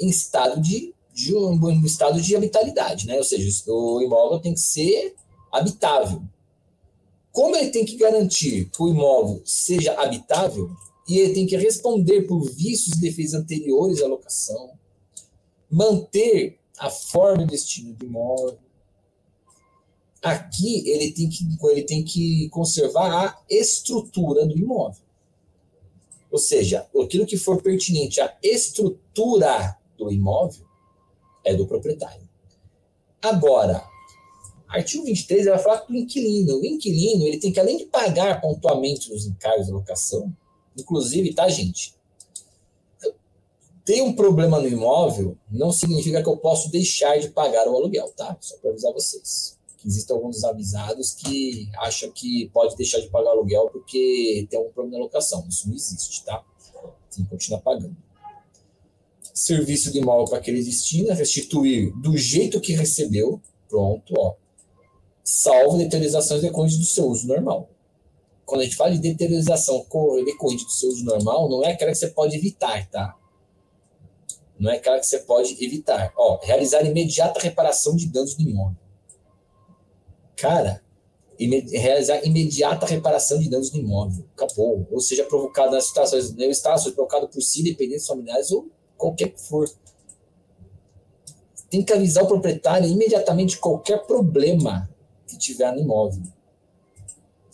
em 0.00 0.08
estado 0.08 0.60
de, 0.60 0.94
de 1.12 1.34
um, 1.34 1.84
estado 1.84 2.20
de 2.20 2.34
habitabilidade, 2.34 3.06
né? 3.06 3.18
Ou 3.18 3.24
seja, 3.24 3.70
o 3.70 4.00
imóvel 4.00 4.38
tem 4.38 4.54
que 4.54 4.60
ser 4.60 5.16
habitável. 5.52 6.22
Como 7.32 7.56
ele 7.56 7.70
tem 7.70 7.84
que 7.84 7.96
garantir 7.96 8.66
que 8.70 8.82
o 8.82 8.88
imóvel 8.88 9.42
seja 9.44 9.92
habitável, 10.00 10.70
e 11.08 11.18
ele 11.18 11.32
tem 11.32 11.46
que 11.46 11.56
responder 11.56 12.22
por 12.22 12.44
vícios 12.50 12.96
e 12.96 13.00
defeitos 13.00 13.32
anteriores 13.32 14.02
à 14.02 14.06
locação, 14.06 14.72
manter 15.70 16.58
a 16.78 16.90
forma 16.90 17.44
e 17.44 17.46
destino 17.46 17.94
do 17.94 18.04
imóvel. 18.04 18.58
Aqui 20.22 20.88
ele 20.88 21.12
tem 21.12 21.28
que, 21.28 21.44
ele 21.70 21.82
tem 21.82 22.04
que 22.04 22.48
conservar 22.50 23.10
a 23.10 23.42
estrutura 23.48 24.44
do 24.46 24.58
imóvel. 24.58 25.02
Ou 26.30 26.38
seja, 26.38 26.86
aquilo 27.02 27.24
que 27.24 27.38
for 27.38 27.62
pertinente 27.62 28.20
à 28.20 28.36
estrutura 28.42 29.78
do 29.96 30.12
imóvel 30.12 30.66
é 31.42 31.54
do 31.54 31.66
proprietário. 31.66 32.28
Agora, 33.22 33.87
artigo 34.68 35.04
23 35.04 35.40
ele 35.40 35.50
vai 35.50 35.58
falar 35.58 35.80
do 35.80 35.96
inquilino. 35.96 36.58
O 36.58 36.64
inquilino 36.64 37.26
ele 37.26 37.38
tem 37.38 37.52
que, 37.52 37.60
além 37.60 37.78
de 37.78 37.86
pagar 37.86 38.40
pontualmente 38.40 39.12
os 39.12 39.26
encargos 39.26 39.66
de 39.66 39.72
locação, 39.72 40.32
inclusive, 40.76 41.34
tá, 41.34 41.48
gente? 41.48 41.94
Tem 43.88 44.02
um 44.02 44.12
problema 44.12 44.60
no 44.60 44.68
imóvel, 44.68 45.34
não 45.50 45.72
significa 45.72 46.22
que 46.22 46.28
eu 46.28 46.36
posso 46.36 46.70
deixar 46.70 47.18
de 47.18 47.30
pagar 47.30 47.66
o 47.66 47.74
aluguel, 47.74 48.12
tá? 48.14 48.36
Só 48.38 48.58
para 48.58 48.70
avisar 48.70 48.92
vocês. 48.92 49.56
Que 49.78 49.88
existem 49.88 50.14
alguns 50.14 50.44
avisados 50.44 51.14
que 51.14 51.70
acham 51.78 52.10
que 52.10 52.50
pode 52.52 52.76
deixar 52.76 53.00
de 53.00 53.08
pagar 53.08 53.30
o 53.30 53.38
aluguel 53.38 53.70
porque 53.72 54.46
tem 54.50 54.58
algum 54.58 54.70
problema 54.72 54.98
na 54.98 55.04
locação. 55.04 55.46
Isso 55.48 55.66
não 55.68 55.74
existe, 55.74 56.22
tá? 56.22 56.44
Tem 57.14 57.24
que 57.24 57.30
continuar 57.30 57.62
pagando. 57.62 57.96
Serviço 59.32 59.90
de 59.90 60.00
imóvel 60.00 60.26
para 60.26 60.36
aquele 60.36 60.62
destino, 60.62 61.14
restituir 61.14 61.90
do 62.02 62.14
jeito 62.14 62.60
que 62.60 62.74
recebeu, 62.74 63.40
pronto, 63.70 64.12
ó. 64.18 64.34
Salvo 65.30 65.76
deteriorações 65.76 66.40
decorrentes 66.40 66.78
do 66.78 66.86
seu 66.86 67.04
uso 67.04 67.28
normal. 67.28 67.68
Quando 68.46 68.62
a 68.62 68.64
gente 68.64 68.76
fala 68.76 68.92
de 68.92 68.98
deterioração 68.98 69.84
decorrente 70.24 70.64
do 70.64 70.70
seu 70.70 70.88
uso 70.88 71.04
normal, 71.04 71.50
não 71.50 71.62
é 71.62 71.72
aquela 71.72 71.90
que 71.90 71.98
você 71.98 72.08
pode 72.08 72.34
evitar, 72.34 72.88
tá? 72.88 73.14
Não 74.58 74.70
é 74.70 74.76
aquela 74.76 74.98
que 74.98 75.04
você 75.04 75.18
pode 75.18 75.62
evitar. 75.62 76.14
Ó, 76.16 76.38
realizar 76.42 76.82
imediata 76.82 77.40
reparação 77.40 77.94
de 77.94 78.06
danos 78.06 78.36
do 78.36 78.42
imóvel. 78.42 78.78
Cara, 80.34 80.82
realizar 81.38 82.24
imediata 82.24 82.86
reparação 82.86 83.38
de 83.38 83.50
danos 83.50 83.68
do 83.68 83.76
imóvel. 83.76 84.24
Acabou. 84.34 84.88
Ou 84.90 84.98
seja, 84.98 85.24
provocado 85.24 85.72
nas 85.72 85.88
situações, 85.88 86.34
né, 86.34 86.50
situações 86.54 86.94
provocado 86.94 87.28
por 87.28 87.42
si, 87.42 87.62
dependentes 87.62 88.06
familiares 88.06 88.50
ou 88.50 88.70
qualquer 88.96 89.28
que 89.28 89.42
for. 89.42 89.68
Tem 91.68 91.84
que 91.84 91.92
avisar 91.92 92.24
o 92.24 92.28
proprietário 92.28 92.88
imediatamente 92.88 93.58
qualquer 93.58 94.06
problema 94.06 94.88
que 95.38 95.52
tiver 95.52 95.72
no 95.72 95.80
imóvel. 95.80 96.22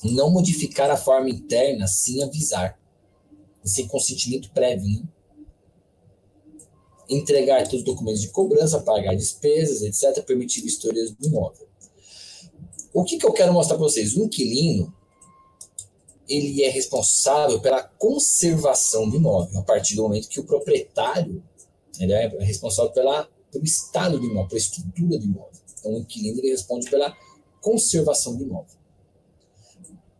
Não 0.02 0.30
modificar 0.30 0.90
a 0.90 0.96
forma 0.96 1.30
interna 1.30 1.86
sem 1.86 2.22
avisar. 2.22 2.78
Sem 3.62 3.86
consentimento 3.88 4.50
prévio, 4.50 4.86
né? 4.86 5.02
entregar 7.08 7.64
todos 7.64 7.80
os 7.80 7.84
documentos 7.84 8.20
de 8.20 8.28
cobrança, 8.28 8.80
pagar 8.80 9.14
despesas, 9.14 9.82
etc., 9.82 10.24
permitir 10.24 10.62
vistorias 10.62 11.12
do 11.12 11.26
imóvel. 11.26 11.66
O 12.92 13.04
que, 13.04 13.18
que 13.18 13.26
eu 13.26 13.32
quero 13.32 13.52
mostrar 13.52 13.76
para 13.76 13.86
vocês? 13.86 14.14
O 14.14 14.24
inquilino 14.24 14.94
ele 16.28 16.62
é 16.62 16.70
responsável 16.70 17.60
pela 17.60 17.82
conservação 17.82 19.08
do 19.08 19.16
imóvel, 19.16 19.60
a 19.60 19.62
partir 19.62 19.94
do 19.94 20.02
momento 20.02 20.28
que 20.28 20.40
o 20.40 20.44
proprietário 20.44 21.42
ele 22.00 22.12
é 22.12 22.28
responsável 22.42 22.92
pela, 22.92 23.28
pelo 23.52 23.64
estado 23.64 24.18
do 24.18 24.24
imóvel, 24.24 24.48
pela 24.48 24.60
estrutura 24.60 25.18
do 25.18 25.24
imóvel. 25.24 25.60
Então, 25.78 25.92
o 25.92 25.98
inquilino 25.98 26.38
ele 26.38 26.50
responde 26.50 26.88
pela 26.88 27.14
conservação 27.64 28.36
do 28.36 28.44
imóvel. 28.44 28.76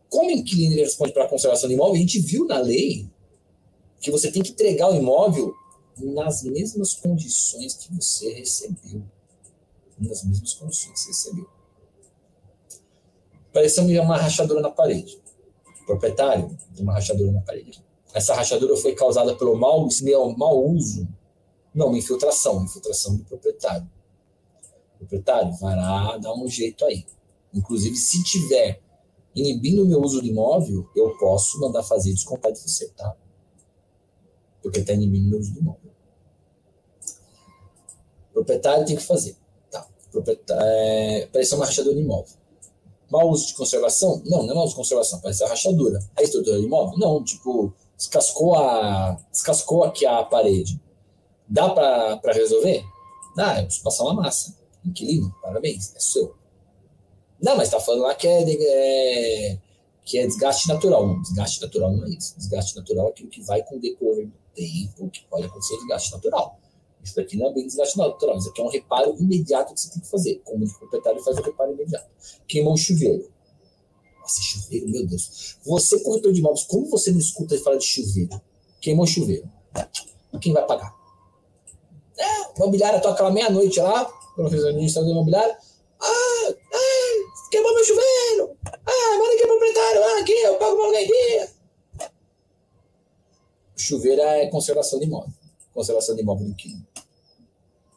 Como 0.09 0.31
inquilino 0.31 0.75
responde 0.77 1.13
pela 1.13 1.27
conservação 1.27 1.69
do 1.69 1.73
imóvel, 1.73 1.95
a 1.95 1.99
gente 1.99 2.19
viu 2.19 2.45
na 2.45 2.59
lei 2.59 3.07
que 4.01 4.09
você 4.09 4.31
tem 4.31 4.41
que 4.41 4.51
entregar 4.51 4.89
o 4.89 4.95
imóvel 4.95 5.53
nas 5.97 6.41
mesmas 6.41 6.95
condições 6.95 7.75
que 7.75 7.93
você 7.93 8.33
recebeu. 8.33 9.03
Nas 9.99 10.23
mesmas 10.23 10.53
condições 10.55 10.93
que 10.93 10.99
você 10.99 11.07
recebeu. 11.09 11.49
Apareceu 13.49 13.83
uma 14.01 14.17
rachadura 14.17 14.59
na 14.59 14.71
parede. 14.71 15.21
O 15.83 15.85
proprietário 15.85 16.57
de 16.71 16.81
uma 16.81 16.93
rachadura 16.93 17.31
na 17.31 17.41
parede. 17.41 17.83
Essa 18.11 18.33
rachadura 18.33 18.75
foi 18.77 18.95
causada 18.95 19.35
pelo 19.35 19.55
mau, 19.55 19.87
mau 20.35 20.65
uso, 20.71 21.07
não, 21.73 21.87
uma 21.87 21.97
infiltração, 21.97 22.53
uma 22.53 22.65
infiltração 22.65 23.15
do 23.17 23.23
proprietário. 23.25 23.87
O 24.95 24.97
proprietário 24.99 25.53
vai 25.57 25.75
lá 25.75 26.17
dar 26.17 26.33
um 26.33 26.47
jeito 26.47 26.83
aí. 26.85 27.05
Inclusive, 27.55 27.95
se 27.95 28.21
tiver 28.23 28.81
inibindo 29.33 29.83
o 29.83 29.87
meu 29.87 30.01
uso 30.01 30.21
do 30.21 30.27
imóvel, 30.27 30.87
eu 30.95 31.17
posso 31.17 31.59
mandar 31.59 31.83
fazer 31.83 32.13
descontar 32.13 32.51
de 32.51 32.59
você, 32.59 32.89
tá? 32.89 33.15
porque 34.65 34.79
está 34.79 34.93
inibindo 34.93 35.35
o 35.35 35.39
uso 35.39 35.53
do 35.53 35.59
imóvel. 35.59 35.91
O 38.31 38.33
proprietário 38.33 38.83
tem 38.83 38.95
que 38.95 39.03
fazer. 39.03 39.37
Tá. 39.69 39.87
É, 40.49 41.29
uma 41.53 41.65
rachadura 41.67 41.95
de 41.95 42.01
imóvel. 42.01 42.35
Mau 43.07 43.29
uso 43.29 43.45
de 43.45 43.53
conservação? 43.53 44.23
Não, 44.25 44.41
não 44.41 44.51
é 44.51 44.55
mau 44.55 44.63
uso 44.63 44.71
de 44.71 44.77
conservação, 44.77 45.21
parece 45.21 45.43
a 45.43 45.47
rachadura. 45.47 45.99
A 46.17 46.23
estrutura 46.23 46.57
do 46.57 46.63
imóvel? 46.63 46.97
Não, 46.97 47.23
tipo, 47.23 47.75
descascou, 47.95 48.55
a, 48.55 49.21
descascou 49.31 49.83
aqui 49.83 50.03
a 50.03 50.23
parede. 50.23 50.81
Dá 51.47 51.69
para 51.69 52.33
resolver? 52.33 52.83
Dá, 53.35 53.59
eu 53.59 53.65
preciso 53.65 53.83
passar 53.83 54.03
uma 54.05 54.15
massa. 54.15 54.57
Inquilino, 54.83 55.31
parabéns, 55.43 55.95
é 55.95 55.99
seu. 55.99 56.35
Não, 57.45 57.55
mas 57.55 57.69
tá 57.69 57.79
falando 57.79 58.01
lá 58.01 58.15
que 58.15 58.27
é, 58.27 58.41
é, 58.41 59.59
que 60.03 60.17
é 60.17 60.25
desgaste 60.25 60.67
natural. 60.67 61.05
Não, 61.05 61.21
desgaste 61.21 61.61
natural 61.61 61.95
não 61.95 62.03
é 62.03 62.09
isso. 62.09 62.35
Desgaste 62.35 62.75
natural 62.75 63.05
é 63.05 63.09
aquilo 63.11 63.29
que 63.29 63.43
vai 63.43 63.61
com 63.61 63.75
o 63.75 63.79
decorrer 63.79 64.27
tempo 64.55 65.09
que 65.11 65.23
pode 65.29 65.45
acontecer 65.45 65.75
desgaste 65.75 66.11
natural. 66.11 66.59
Isso 67.03 67.15
daqui 67.15 67.37
não 67.37 67.51
é 67.51 67.53
bem 67.53 67.67
desgaste 67.67 67.99
natural, 67.99 68.37
isso 68.39 68.49
aqui 68.49 68.61
é 68.61 68.63
um 68.63 68.69
reparo 68.69 69.15
imediato 69.19 69.75
que 69.75 69.79
você 69.79 69.91
tem 69.91 70.01
que 70.01 70.09
fazer. 70.09 70.41
Como 70.43 70.65
o 70.65 70.79
proprietário 70.79 71.21
faz 71.23 71.37
o 71.37 71.41
reparo 71.43 71.73
imediato. 71.73 72.09
Queimou 72.47 72.73
o 72.73 72.77
chuveiro. 72.77 73.29
Nossa, 74.19 74.41
chuveiro, 74.41 74.89
meu 74.89 75.05
Deus. 75.05 75.59
Você, 75.63 75.99
corretor 75.99 76.33
de 76.33 76.39
imóveis, 76.39 76.63
como 76.63 76.89
você 76.89 77.11
não 77.11 77.19
escuta 77.19 77.55
falar 77.59 77.77
de 77.77 77.85
chuveiro? 77.85 78.41
Queimou 78.81 79.03
o 79.03 79.07
chuveiro. 79.07 79.47
Quem 80.41 80.51
vai 80.51 80.65
pagar? 80.65 80.95
É, 82.17 82.57
imobiliária 82.57 82.99
toca 82.99 83.21
lá 83.21 83.29
meia-noite 83.29 83.79
lá, 83.79 84.05
professor 84.35 84.69
administrador 84.69 85.11
imobiliário. 85.11 85.55
Ah, 86.01 86.35
ah, 86.45 86.55
queimou 87.55 87.73
meu 87.73 87.85
chuveiro. 87.85 88.57
Ah, 88.85 89.17
manda 89.17 89.33
aqui 89.33 89.43
o 89.43 89.47
proprietário. 89.47 90.03
Ah, 90.03 90.19
aqui, 90.19 90.33
eu 90.33 90.55
pago 90.57 90.75
meu 90.75 90.85
aluguel 90.85 91.47
Chuveiro 93.77 94.21
é 94.21 94.47
conservação 94.47 94.99
de 94.99 95.05
imóvel. 95.05 95.33
Conservação 95.73 96.15
de 96.15 96.21
imóvel 96.21 96.45
do 96.45 96.51
inquilino. 96.51 96.85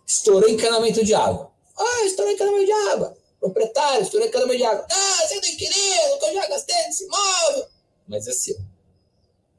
Estourei 0.06 0.54
encanamento 0.54 1.04
de 1.04 1.14
água. 1.14 1.50
Ah, 1.76 2.04
estourei 2.04 2.34
encanamento 2.34 2.66
de 2.66 2.72
água. 2.72 3.16
Proprietário, 3.40 4.02
estourei 4.02 4.28
encanamento 4.28 4.58
de 4.58 4.64
água. 4.64 4.86
Ah, 4.90 5.26
você 5.26 5.40
do 5.40 5.46
inquilino, 5.46 6.18
que 6.18 6.24
eu 6.26 6.34
já 6.34 6.48
gastei 6.48 6.76
nesse 6.86 7.04
imóvel. 7.04 7.68
Mas 8.06 8.26
é 8.26 8.32
seu. 8.32 8.56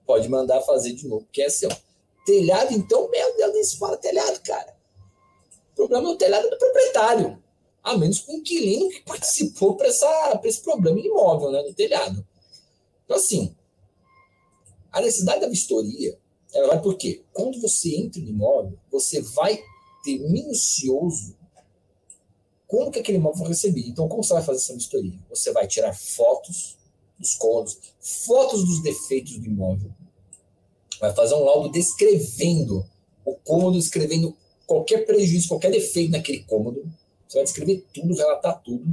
Pode 0.06 0.28
mandar 0.28 0.62
fazer 0.62 0.94
de 0.94 1.08
novo, 1.08 1.26
porque 1.26 1.42
é 1.42 1.50
seu. 1.50 1.70
Telhado, 2.26 2.74
então, 2.74 3.10
meu 3.10 3.38
Deus, 3.38 3.54
nem 3.54 3.64
se 3.64 3.78
fala 3.78 3.98
telhado, 3.98 4.40
cara. 4.42 4.76
O 5.72 5.76
problema 5.76 6.10
é 6.10 6.12
o 6.12 6.18
telhado 6.18 6.50
do 6.50 6.58
proprietário. 6.58 7.42
A 7.84 7.98
menos 7.98 8.20
com 8.20 8.34
o 8.34 8.36
inquilino 8.38 8.90
que 8.90 9.02
participou 9.06 9.76
para 9.76 9.88
esse 9.88 10.62
problema 10.62 11.00
imóvel, 11.00 11.52
né, 11.52 11.64
do 11.64 11.74
telhado. 11.74 12.26
Então, 13.06 13.18
assim, 13.18 13.56
a 14.92 15.02
necessidade 15.02 15.42
da 15.42 15.48
vistoria, 15.48 16.18
ela 16.54 16.68
vai 16.68 16.82
por 16.82 16.96
quê? 16.96 17.24
Quando 17.32 17.60
você 17.62 17.96
entra 17.96 18.22
no 18.22 18.30
imóvel, 18.30 18.78
você 18.92 19.22
vai 19.22 19.62
ter 20.04 20.20
minucioso 20.20 21.38
como 22.70 22.92
que 22.92 23.00
aquele 23.00 23.18
imóvel 23.18 23.40
foi 23.40 23.48
recebido. 23.48 23.90
Então, 23.90 24.08
como 24.08 24.24
você 24.24 24.34
vai 24.34 24.44
fazer 24.44 24.60
essa 24.60 24.76
vistoria? 24.76 25.20
Você 25.28 25.52
vai 25.52 25.68
tirar 25.68 25.92
fotos 25.92 26.78
dos 27.18 27.34
cômodos, 27.34 27.78
fotos 28.00 28.64
dos 28.64 28.84
defeitos 28.84 29.40
do 29.40 29.46
imóvel, 29.48 29.92
vai 31.02 31.14
fazer 31.14 31.34
um 31.34 31.44
laudo 31.44 31.70
descrevendo 31.70 32.86
o 33.26 33.34
cômodo, 33.36 33.78
descrevendo 33.78 34.38
qualquer 34.68 35.06
prejuízo, 35.06 35.48
qualquer 35.48 35.72
defeito 35.72 36.12
naquele 36.12 36.44
cômodo. 36.44 36.88
Você 37.30 37.38
vai 37.38 37.44
descrever 37.46 37.86
tudo, 37.94 38.14
relatar 38.14 38.62
tudo. 38.64 38.86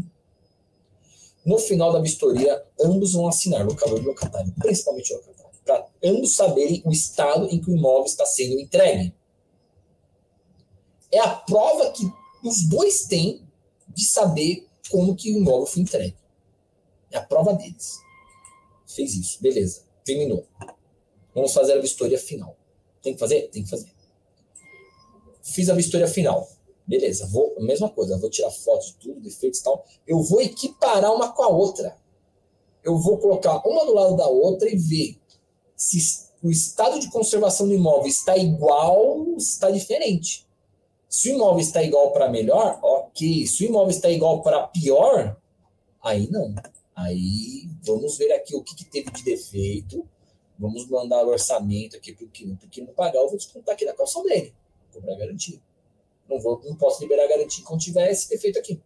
No 1.45 1.59
final 1.59 1.93
da 1.93 2.01
vistoria, 2.01 2.65
ambos 2.79 3.15
vão 3.15 3.27
assinar, 3.27 3.67
locador 3.67 3.99
e 3.99 4.05
locatário, 4.05 4.53
principalmente 4.61 5.13
o 5.13 5.17
locatário 5.17 5.37
para 5.67 5.85
ambos 6.03 6.37
saberem 6.37 6.81
o 6.87 6.93
estado 6.93 7.49
em 7.51 7.61
que 7.61 7.69
o 7.69 7.77
imóvel 7.77 8.07
está 8.07 8.25
sendo 8.25 8.59
entregue. 8.61 9.13
É 11.11 11.19
a 11.19 11.35
prova 11.35 11.91
que 11.91 12.05
os 12.45 12.63
dois 12.69 13.05
têm 13.07 13.45
de 13.89 14.05
saber 14.07 14.69
como 14.89 15.17
que 15.17 15.33
o 15.33 15.39
imóvel 15.39 15.67
foi 15.67 15.83
entregue. 15.83 16.17
É 17.11 17.19
a 17.19 17.23
prova 17.23 17.53
deles. 17.55 17.99
Fez 18.87 19.15
isso, 19.15 19.43
beleza, 19.43 19.83
terminou. 20.05 20.47
Vamos 21.35 21.53
fazer 21.53 21.73
a 21.73 21.81
vistoria 21.81 22.19
final. 22.19 22.57
Tem 23.03 23.13
que 23.13 23.19
fazer? 23.19 23.49
Tem 23.49 23.65
que 23.65 23.71
fazer. 23.71 23.93
Fiz 25.43 25.69
a 25.69 25.75
vistoria 25.75 26.07
final. 26.07 26.49
Beleza, 26.87 27.27
vou, 27.27 27.55
mesma 27.61 27.89
coisa, 27.89 28.17
vou 28.19 28.31
tirar 28.31 28.51
fotos 28.51 28.89
de 28.89 28.95
tudo, 28.95 29.21
defeitos 29.21 29.61
e 29.61 29.65
tal. 29.65 29.85
Eu 30.07 30.23
vou 30.23 30.41
equiparar 30.41 31.13
uma 31.13 31.33
com 31.33 31.43
a 31.43 31.49
outra. 31.49 31.97
Eu 32.85 32.97
vou 32.99 33.19
colocar 33.19 33.67
uma 33.67 33.85
do 33.85 33.93
lado 33.93 34.17
da 34.17 34.29
outra 34.29 34.69
e 34.69 34.77
ver 34.77 35.19
se 35.75 36.27
o 36.43 36.51
estado 36.51 37.01
de 37.01 37.11
conservação 37.11 37.67
do 37.67 37.75
imóvel 37.75 38.07
está 38.07 38.37
igual 38.37 39.19
ou 39.19 39.37
está 39.37 39.71
diferente. 39.71 40.47
Se 41.09 41.31
o 41.31 41.35
imóvel 41.35 41.61
está 41.61 41.83
igual 41.83 42.13
para 42.13 42.31
melhor, 42.31 42.79
ok. 42.83 43.47
Se 43.47 43.65
o 43.65 43.69
imóvel 43.69 43.91
está 43.91 44.09
igual 44.09 44.43
para 44.43 44.69
pior, 44.69 45.37
aí 46.01 46.31
não. 46.31 46.55
Aí 46.95 47.69
vamos 47.83 48.17
ver 48.17 48.33
aqui 48.33 48.55
o 48.55 48.63
que, 48.63 48.77
que 48.77 48.85
teve 48.85 49.11
de 49.11 49.25
defeito. 49.25 50.09
Vamos 50.59 50.89
mandar 50.89 51.25
o 51.25 51.31
orçamento 51.31 51.97
aqui 51.97 52.15
para 52.15 52.25
o 52.25 52.29
que, 52.29 52.81
não 52.81 52.95
pagar. 52.95 53.19
Eu 53.19 53.29
vou 53.29 53.37
descontar 53.37 53.75
aqui 53.75 53.85
na 53.85 53.93
calção 53.93 54.23
dele. 54.23 54.55
Cobrar 54.93 55.17
garantia. 55.17 55.61
Não, 56.29 56.41
vou, 56.41 56.61
não 56.65 56.77
posso 56.77 57.01
liberar 57.03 57.29
garantia 57.29 57.65
quando 57.65 57.81
tiver 57.81 58.11
esse 58.11 58.29
defeito 58.29 58.59
aqui. 58.59 58.81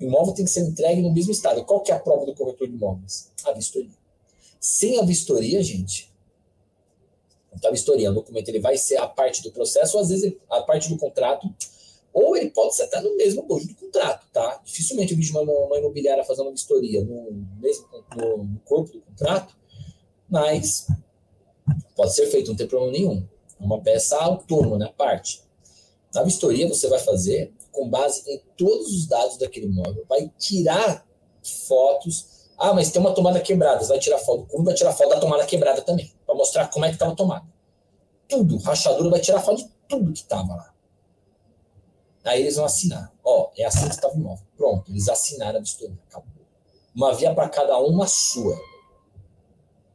O 0.00 0.04
imóvel 0.04 0.34
tem 0.34 0.44
que 0.44 0.50
ser 0.50 0.60
entregue 0.60 1.02
no 1.02 1.12
mesmo 1.12 1.32
estado. 1.32 1.64
Qual 1.64 1.80
que 1.80 1.90
é 1.90 1.94
a 1.94 1.98
prova 1.98 2.24
do 2.24 2.34
corretor 2.34 2.68
de 2.68 2.74
imóveis? 2.74 3.30
A 3.44 3.52
vistoria. 3.52 3.90
Sem 4.60 4.98
a 4.98 5.02
vistoria, 5.04 5.62
gente, 5.62 6.12
está 7.58 7.70
vistoriando 7.70 8.18
o 8.18 8.22
documento, 8.22 8.48
ele 8.48 8.60
vai 8.60 8.76
ser 8.76 8.96
a 8.96 9.06
parte 9.06 9.42
do 9.42 9.52
processo, 9.52 9.96
ou 9.96 10.02
às 10.02 10.08
vezes 10.08 10.32
a 10.50 10.62
parte 10.62 10.88
do 10.88 10.96
contrato, 10.96 11.48
ou 12.12 12.36
ele 12.36 12.50
pode 12.50 12.74
ser 12.74 12.84
até 12.84 13.00
no 13.00 13.16
mesmo 13.16 13.42
bojo 13.42 13.68
do 13.68 13.74
contrato, 13.74 14.26
tá? 14.32 14.60
Dificilmente 14.64 15.12
eu 15.12 15.18
vejo 15.18 15.38
uma, 15.38 15.52
uma 15.52 15.78
imobiliária 15.78 16.24
fazendo 16.24 16.46
uma 16.46 16.52
vistoria 16.52 17.04
no 17.04 17.46
mesmo 17.60 17.86
no, 18.16 18.44
no 18.44 18.60
corpo 18.60 18.92
do 18.92 19.00
contrato, 19.00 19.54
mas 20.28 20.88
pode 21.94 22.14
ser 22.14 22.26
feito, 22.28 22.48
não 22.48 22.56
tem 22.56 22.66
problema 22.66 22.92
nenhum. 22.92 23.26
Uma 23.60 23.80
peça 23.80 24.16
autônoma, 24.16 24.78
né? 24.78 24.92
Parte. 24.96 25.42
Na 26.14 26.22
vistoria 26.22 26.68
você 26.68 26.88
vai 26.88 26.98
fazer 26.98 27.52
com 27.72 27.88
base 27.88 28.22
em 28.30 28.40
todos 28.56 28.92
os 28.92 29.06
dados 29.06 29.36
daquele 29.36 29.66
imóvel, 29.66 30.04
vai 30.08 30.30
tirar 30.38 31.06
fotos 31.42 32.38
ah, 32.58 32.74
mas 32.74 32.90
tem 32.90 33.00
uma 33.00 33.14
tomada 33.14 33.40
quebrada. 33.40 33.80
Você 33.84 33.88
vai 33.88 34.00
tirar 34.00 34.18
foto 34.18 34.44
como 34.46 34.64
vai 34.64 34.74
tirar 34.74 34.92
foto 34.92 35.10
da 35.10 35.20
tomada 35.20 35.46
quebrada 35.46 35.80
também, 35.80 36.12
para 36.26 36.34
mostrar 36.34 36.66
como 36.68 36.84
é 36.84 36.88
que 36.88 36.96
estava 36.96 37.12
a 37.12 37.14
tomada. 37.14 37.46
Tudo, 38.26 38.58
rachadura 38.58 39.08
vai 39.08 39.20
tirar 39.20 39.40
foto 39.40 39.58
de 39.58 39.70
tudo 39.86 40.12
que 40.12 40.18
estava 40.18 40.56
lá. 40.56 40.74
Aí 42.24 42.40
eles 42.40 42.56
vão 42.56 42.64
assinar. 42.64 43.14
Ó, 43.24 43.50
é 43.56 43.64
assim 43.64 43.86
que 43.86 43.94
estava 43.94 44.12
o 44.12 44.18
imóvel. 44.18 44.44
Pronto, 44.56 44.90
eles 44.90 45.08
assinaram 45.08 45.58
a 45.58 45.62
vistoria. 45.62 45.96
Acabou. 46.08 46.28
Uma 46.94 47.14
via 47.14 47.32
para 47.32 47.48
cada 47.48 47.78
um, 47.78 47.86
uma 47.86 48.08
sua. 48.08 48.60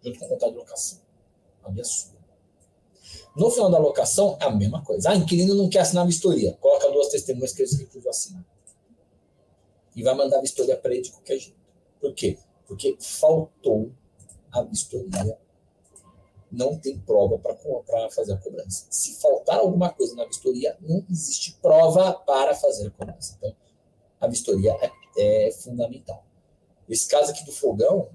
Junto 0.02 0.20
com 0.20 0.26
o 0.26 0.30
contrato 0.30 0.52
de 0.54 0.58
locação. 0.58 1.00
Uma 1.62 1.74
via 1.74 1.84
sua. 1.84 2.13
No 3.36 3.50
final 3.50 3.70
da 3.70 3.80
locação, 3.80 4.38
é 4.40 4.46
a 4.46 4.52
mesma 4.52 4.84
coisa. 4.84 5.10
Ah, 5.10 5.16
inquilino 5.16 5.56
não 5.56 5.70
quer 5.70 5.80
assinar 5.80 6.04
a 6.04 6.08
vistoria. 6.08 6.54
Coloca 6.62 6.92
duas 6.92 7.08
testemunhas 7.08 7.54
que 7.54 7.62
eles 7.62 7.78
recusam 7.78 8.10
assinar. 8.10 8.46
E 9.96 10.04
vai 10.04 10.14
mandar 10.16 10.38
a 10.38 10.42
vistoria 10.42 10.78
para 10.78 10.94
ele 10.94 11.02
de 11.02 11.12
qualquer 11.12 11.40
jeito. 11.40 11.58
Por 12.00 12.14
quê? 12.14 12.38
porque 12.68 12.98
faltou 13.00 13.92
a 14.52 14.62
vistoria, 14.64 15.38
não 16.52 16.78
tem 16.78 16.98
prova 17.00 17.40
para 17.40 18.10
fazer 18.10 18.34
a 18.34 18.38
cobrança. 18.38 18.86
Se 18.90 19.20
faltar 19.20 19.60
alguma 19.60 19.92
coisa 19.92 20.16
na 20.16 20.26
vistoria, 20.26 20.78
não 20.82 21.06
existe 21.10 21.58
prova 21.62 22.14
para 22.14 22.54
fazer 22.56 22.88
a 22.88 22.92
cobrança. 22.92 23.36
Então, 23.38 23.56
a 24.20 24.28
vistoria 24.28 24.72
é, 24.82 25.48
é 25.48 25.52
fundamental. 25.52 26.24
Esse 26.88 27.08
caso 27.08 27.32
aqui 27.32 27.44
do 27.46 27.52
fogão, 27.52 28.10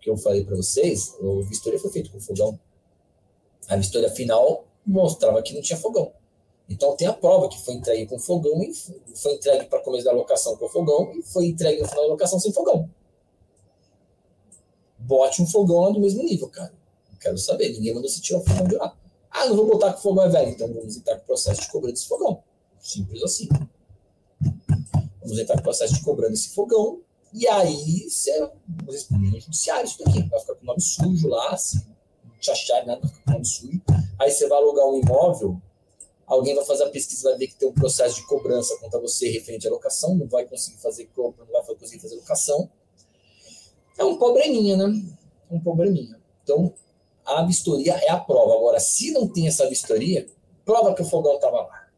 que 0.00 0.10
eu 0.10 0.16
falei 0.16 0.44
para 0.44 0.56
vocês, 0.56 1.14
a 1.20 1.46
vistoria 1.46 1.78
foi 1.78 1.90
feita 1.90 2.10
com 2.10 2.20
fogão. 2.20 2.58
A 3.70 3.76
vistoria 3.76 4.10
final 4.10 4.66
mostrava 4.84 5.40
que 5.42 5.54
não 5.54 5.62
tinha 5.62 5.78
fogão. 5.78 6.12
Então 6.68 6.94
tem 6.96 7.08
a 7.08 7.12
prova 7.12 7.48
que 7.48 7.58
foi 7.64 7.74
entregue 7.74 8.06
com 8.06 8.18
fogão 8.18 8.62
e 8.62 8.74
foi 9.16 9.34
entregue 9.34 9.64
para 9.64 9.80
começo 9.80 10.04
da 10.04 10.12
locação 10.12 10.56
com 10.56 10.68
fogão 10.68 11.12
e 11.14 11.22
foi 11.22 11.46
entregue 11.46 11.80
no 11.80 11.88
final 11.88 12.04
da 12.04 12.10
locação 12.10 12.38
sem 12.38 12.52
fogão 12.52 12.88
bote 15.10 15.42
um 15.42 15.46
fogão 15.46 15.80
lá 15.80 15.90
do 15.90 16.00
mesmo 16.00 16.22
nível, 16.22 16.48
cara. 16.48 16.72
Não 17.10 17.18
quero 17.18 17.36
saber, 17.36 17.72
ninguém 17.72 17.92
mandou 17.92 18.08
você 18.08 18.20
tirar 18.20 18.38
o 18.38 18.44
fogão 18.44 18.68
de 18.68 18.76
lá. 18.76 18.96
Ah, 19.28 19.46
não 19.46 19.56
vou 19.56 19.66
botar 19.66 19.92
que 19.92 19.98
o 19.98 20.02
fogão 20.02 20.24
é 20.24 20.28
velho, 20.28 20.50
então 20.50 20.72
vamos 20.72 20.96
entrar 20.96 21.16
com 21.16 21.22
o 21.22 21.26
processo 21.26 21.60
de 21.62 21.68
cobrança 21.68 21.94
desse 21.94 22.08
fogão. 22.08 22.42
Simples 22.78 23.22
assim. 23.22 23.48
Vamos 25.20 25.38
entrar 25.38 25.54
com 25.54 25.60
o 25.60 25.64
processo 25.64 25.94
de 25.94 26.02
cobrando 26.02 26.34
esse 26.34 26.50
fogão, 26.50 27.00
e 27.32 27.46
aí 27.48 28.08
você 28.08 28.50
no 28.78 29.40
judiciário 29.40 29.86
isso 29.86 29.98
daqui. 29.98 30.22
Vai 30.28 30.40
ficar 30.40 30.54
com 30.54 30.62
o 30.62 30.66
nome 30.66 30.80
sujo 30.80 31.28
lá, 31.28 31.50
assim, 31.50 31.80
achar 32.48 32.86
nada, 32.86 33.02
sujo. 33.42 33.82
Aí 34.20 34.30
você 34.30 34.46
vai 34.46 34.58
alugar 34.58 34.86
um 34.86 34.98
imóvel, 34.98 35.60
alguém 36.24 36.54
vai 36.54 36.64
fazer 36.64 36.84
a 36.84 36.90
pesquisa, 36.90 37.30
vai 37.30 37.38
ver 37.38 37.48
que 37.48 37.56
tem 37.56 37.68
um 37.68 37.74
processo 37.74 38.14
de 38.14 38.26
cobrança 38.26 38.78
contra 38.78 39.00
você 39.00 39.28
referente 39.28 39.66
à 39.66 39.70
locação, 39.70 40.14
não 40.14 40.28
vai 40.28 40.46
conseguir 40.46 40.78
fazer 40.78 41.06
compra, 41.06 41.44
não 41.44 41.52
vai 41.52 41.74
conseguir 41.74 42.00
fazer 42.00 42.14
locação 42.14 42.70
é 44.00 44.04
um 44.04 44.16
probleminha, 44.16 44.76
né? 44.76 45.02
Um 45.50 45.60
probleminha. 45.60 46.18
Então, 46.42 46.72
a 47.24 47.44
vistoria 47.44 47.94
é 47.96 48.10
a 48.10 48.18
prova. 48.18 48.54
Agora, 48.54 48.80
se 48.80 49.10
não 49.12 49.28
tem 49.28 49.46
essa 49.46 49.68
vistoria, 49.68 50.26
prova 50.64 50.94
que 50.94 51.02
o 51.02 51.04
fogão 51.04 51.34
estava 51.34 51.60
lá. 51.60 51.88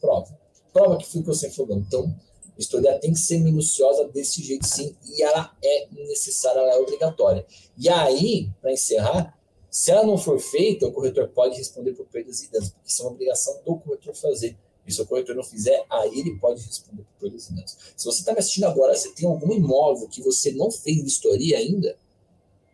Prova. 0.00 0.38
Prova 0.72 0.96
que 0.98 1.06
ficou 1.06 1.32
sem 1.32 1.50
fogão. 1.52 1.78
Então, 1.78 2.12
a 2.56 2.98
tem 2.98 3.12
que 3.12 3.18
ser 3.18 3.38
minuciosa 3.38 4.08
desse 4.08 4.42
jeito 4.42 4.66
sim, 4.66 4.94
e 5.06 5.22
ela 5.22 5.56
é 5.62 5.88
necessária, 5.90 6.60
ela 6.60 6.74
é 6.74 6.76
obrigatória. 6.76 7.44
E 7.76 7.88
aí, 7.88 8.48
para 8.60 8.72
encerrar, 8.72 9.36
se 9.70 9.90
ela 9.90 10.06
não 10.06 10.16
for 10.16 10.38
feita, 10.38 10.86
o 10.86 10.92
corretor 10.92 11.28
pode 11.28 11.56
responder 11.56 11.92
por 11.94 12.06
perdas 12.06 12.42
e 12.42 12.50
danos, 12.50 12.70
porque 12.70 12.88
isso 12.88 13.02
é 13.02 13.04
uma 13.04 13.12
obrigação 13.12 13.60
do 13.64 13.76
corretor 13.76 14.14
fazer. 14.14 14.56
E 14.86 14.92
se 14.92 15.02
o 15.02 15.06
corretor 15.06 15.34
não 15.34 15.42
fizer, 15.42 15.84
aí 15.90 16.20
ele 16.20 16.38
pode 16.38 16.64
responder 16.64 17.02
por 17.02 17.18
todos 17.18 17.42
os 17.42 17.50
danos. 17.50 17.76
Se 17.96 18.04
você 18.04 18.20
está 18.20 18.32
me 18.32 18.38
assistindo 18.38 18.64
agora, 18.64 18.94
você 18.94 19.10
tem 19.12 19.28
algum 19.28 19.52
imóvel 19.52 20.06
que 20.08 20.22
você 20.22 20.52
não 20.52 20.70
fez 20.70 21.02
vistoria 21.02 21.58
ainda, 21.58 21.98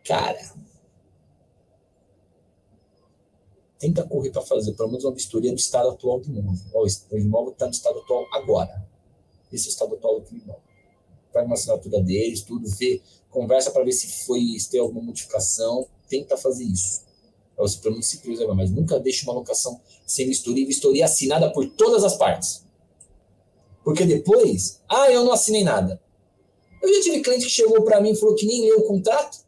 cara, 0.05 0.53
tenta 3.79 4.03
correr 4.03 4.29
para 4.29 4.43
fazer 4.43 4.73
pelo 4.73 4.89
menos 4.89 5.03
uma 5.03 5.13
vistoria 5.13 5.49
no 5.49 5.57
estado 5.57 5.89
atual 5.89 6.19
do 6.19 6.29
imóvel. 6.29 6.61
o 7.11 7.17
imóvel 7.17 7.53
está 7.53 7.65
no 7.65 7.71
estado 7.71 7.97
atual 7.97 8.27
agora. 8.31 8.90
Esse 9.51 9.69
estado 9.69 9.95
atual 9.95 10.19
do 10.19 10.29
imóvel. 10.35 10.61
Pega 11.31 11.45
uma 11.45 11.55
assinatura 11.55 12.01
deles, 12.01 12.41
tudo, 12.41 12.67
vê, 12.69 13.01
conversa 13.29 13.71
para 13.71 13.83
ver 13.83 13.93
se 13.93 14.25
foi, 14.25 14.41
se 14.59 14.69
tem 14.69 14.79
alguma 14.79 15.01
modificação, 15.01 15.87
tenta 16.07 16.35
fazer 16.35 16.65
isso 16.65 17.01
para 17.61 17.67
você 17.67 17.77
pelo 17.79 17.93
menos 17.93 18.07
se 18.07 18.17
preservar, 18.17 18.55
mas 18.55 18.71
nunca 18.71 18.99
deixe 18.99 19.23
uma 19.23 19.33
locação 19.33 19.79
sem 20.05 20.27
vistoria, 20.27 20.65
vistoria 20.65 21.05
assinada 21.05 21.51
por 21.51 21.67
todas 21.69 22.03
as 22.03 22.17
partes. 22.17 22.65
Porque 23.83 24.05
depois, 24.05 24.81
ah, 24.89 25.11
eu 25.11 25.23
não 25.23 25.31
assinei 25.31 25.63
nada. 25.63 26.01
Eu 26.81 26.93
já 26.95 27.01
tive 27.01 27.21
cliente 27.21 27.45
que 27.45 27.51
chegou 27.51 27.83
para 27.83 28.01
mim 28.01 28.11
e 28.11 28.15
falou 28.15 28.35
que 28.35 28.45
nem 28.45 28.61
leu 28.65 28.79
o 28.79 28.87
contrato. 28.87 29.45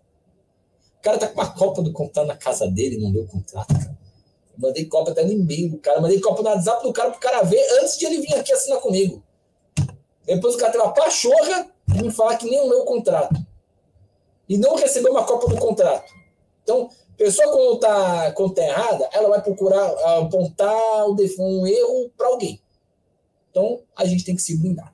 O 1.00 1.02
cara 1.02 1.18
tá 1.18 1.28
com 1.28 1.34
uma 1.34 1.52
copa 1.54 1.82
do 1.82 1.92
contrato 1.92 2.28
na 2.28 2.38
casa 2.38 2.68
dele, 2.68 2.98
não 2.98 3.12
leu 3.12 3.24
o 3.24 3.28
contrato, 3.28 3.74
cara. 3.74 3.98
Mandei 4.58 4.86
copa 4.86 5.12
até 5.12 5.26
no 5.26 5.32
e-mail 5.32 5.72
do 5.72 5.78
cara, 5.80 6.00
mandei 6.00 6.20
copa 6.20 6.44
no 6.44 6.50
WhatsApp 6.50 6.84
do 6.84 6.94
cara 6.94 7.10
pro 7.10 7.20
cara 7.20 7.42
ver 7.42 7.62
antes 7.82 7.98
de 7.98 8.06
ele 8.06 8.22
vir 8.22 8.36
aqui 8.36 8.54
assinar 8.54 8.80
comigo. 8.80 9.24
Depois 10.26 10.56
o 10.56 10.58
cara 10.58 10.72
teve 10.72 10.84
a 10.84 10.90
pachorra 10.90 11.68
de 11.88 12.04
me 12.04 12.12
falar 12.12 12.38
que 12.38 12.50
nem 12.50 12.62
o 12.62 12.86
contrato. 12.86 13.36
E 14.48 14.58
não 14.58 14.76
recebeu 14.76 15.12
uma 15.12 15.26
copa 15.26 15.48
do 15.48 15.58
contrato. 15.58 16.12
Então, 16.64 16.90
pessoa 17.18 17.52
quando 17.52 17.76
está 17.76 18.32
quando 18.32 18.54
tá 18.54 18.64
errada, 18.64 19.10
ela 19.14 19.30
vai 19.30 19.42
procurar 19.42 19.86
apontar 20.20 21.08
um 21.08 21.68
erro 21.68 22.10
para 22.18 22.28
alguém. 22.28 22.62
Então, 23.50 23.82
a 23.96 24.06
gente 24.06 24.24
tem 24.24 24.36
que 24.36 24.42
se 24.42 24.58
blindar. 24.58 24.94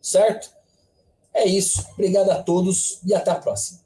Certo? 0.00 0.50
É 1.34 1.44
isso. 1.44 1.86
Obrigado 1.92 2.30
a 2.30 2.42
todos 2.42 3.00
e 3.04 3.14
até 3.14 3.30
a 3.30 3.36
próxima. 3.36 3.80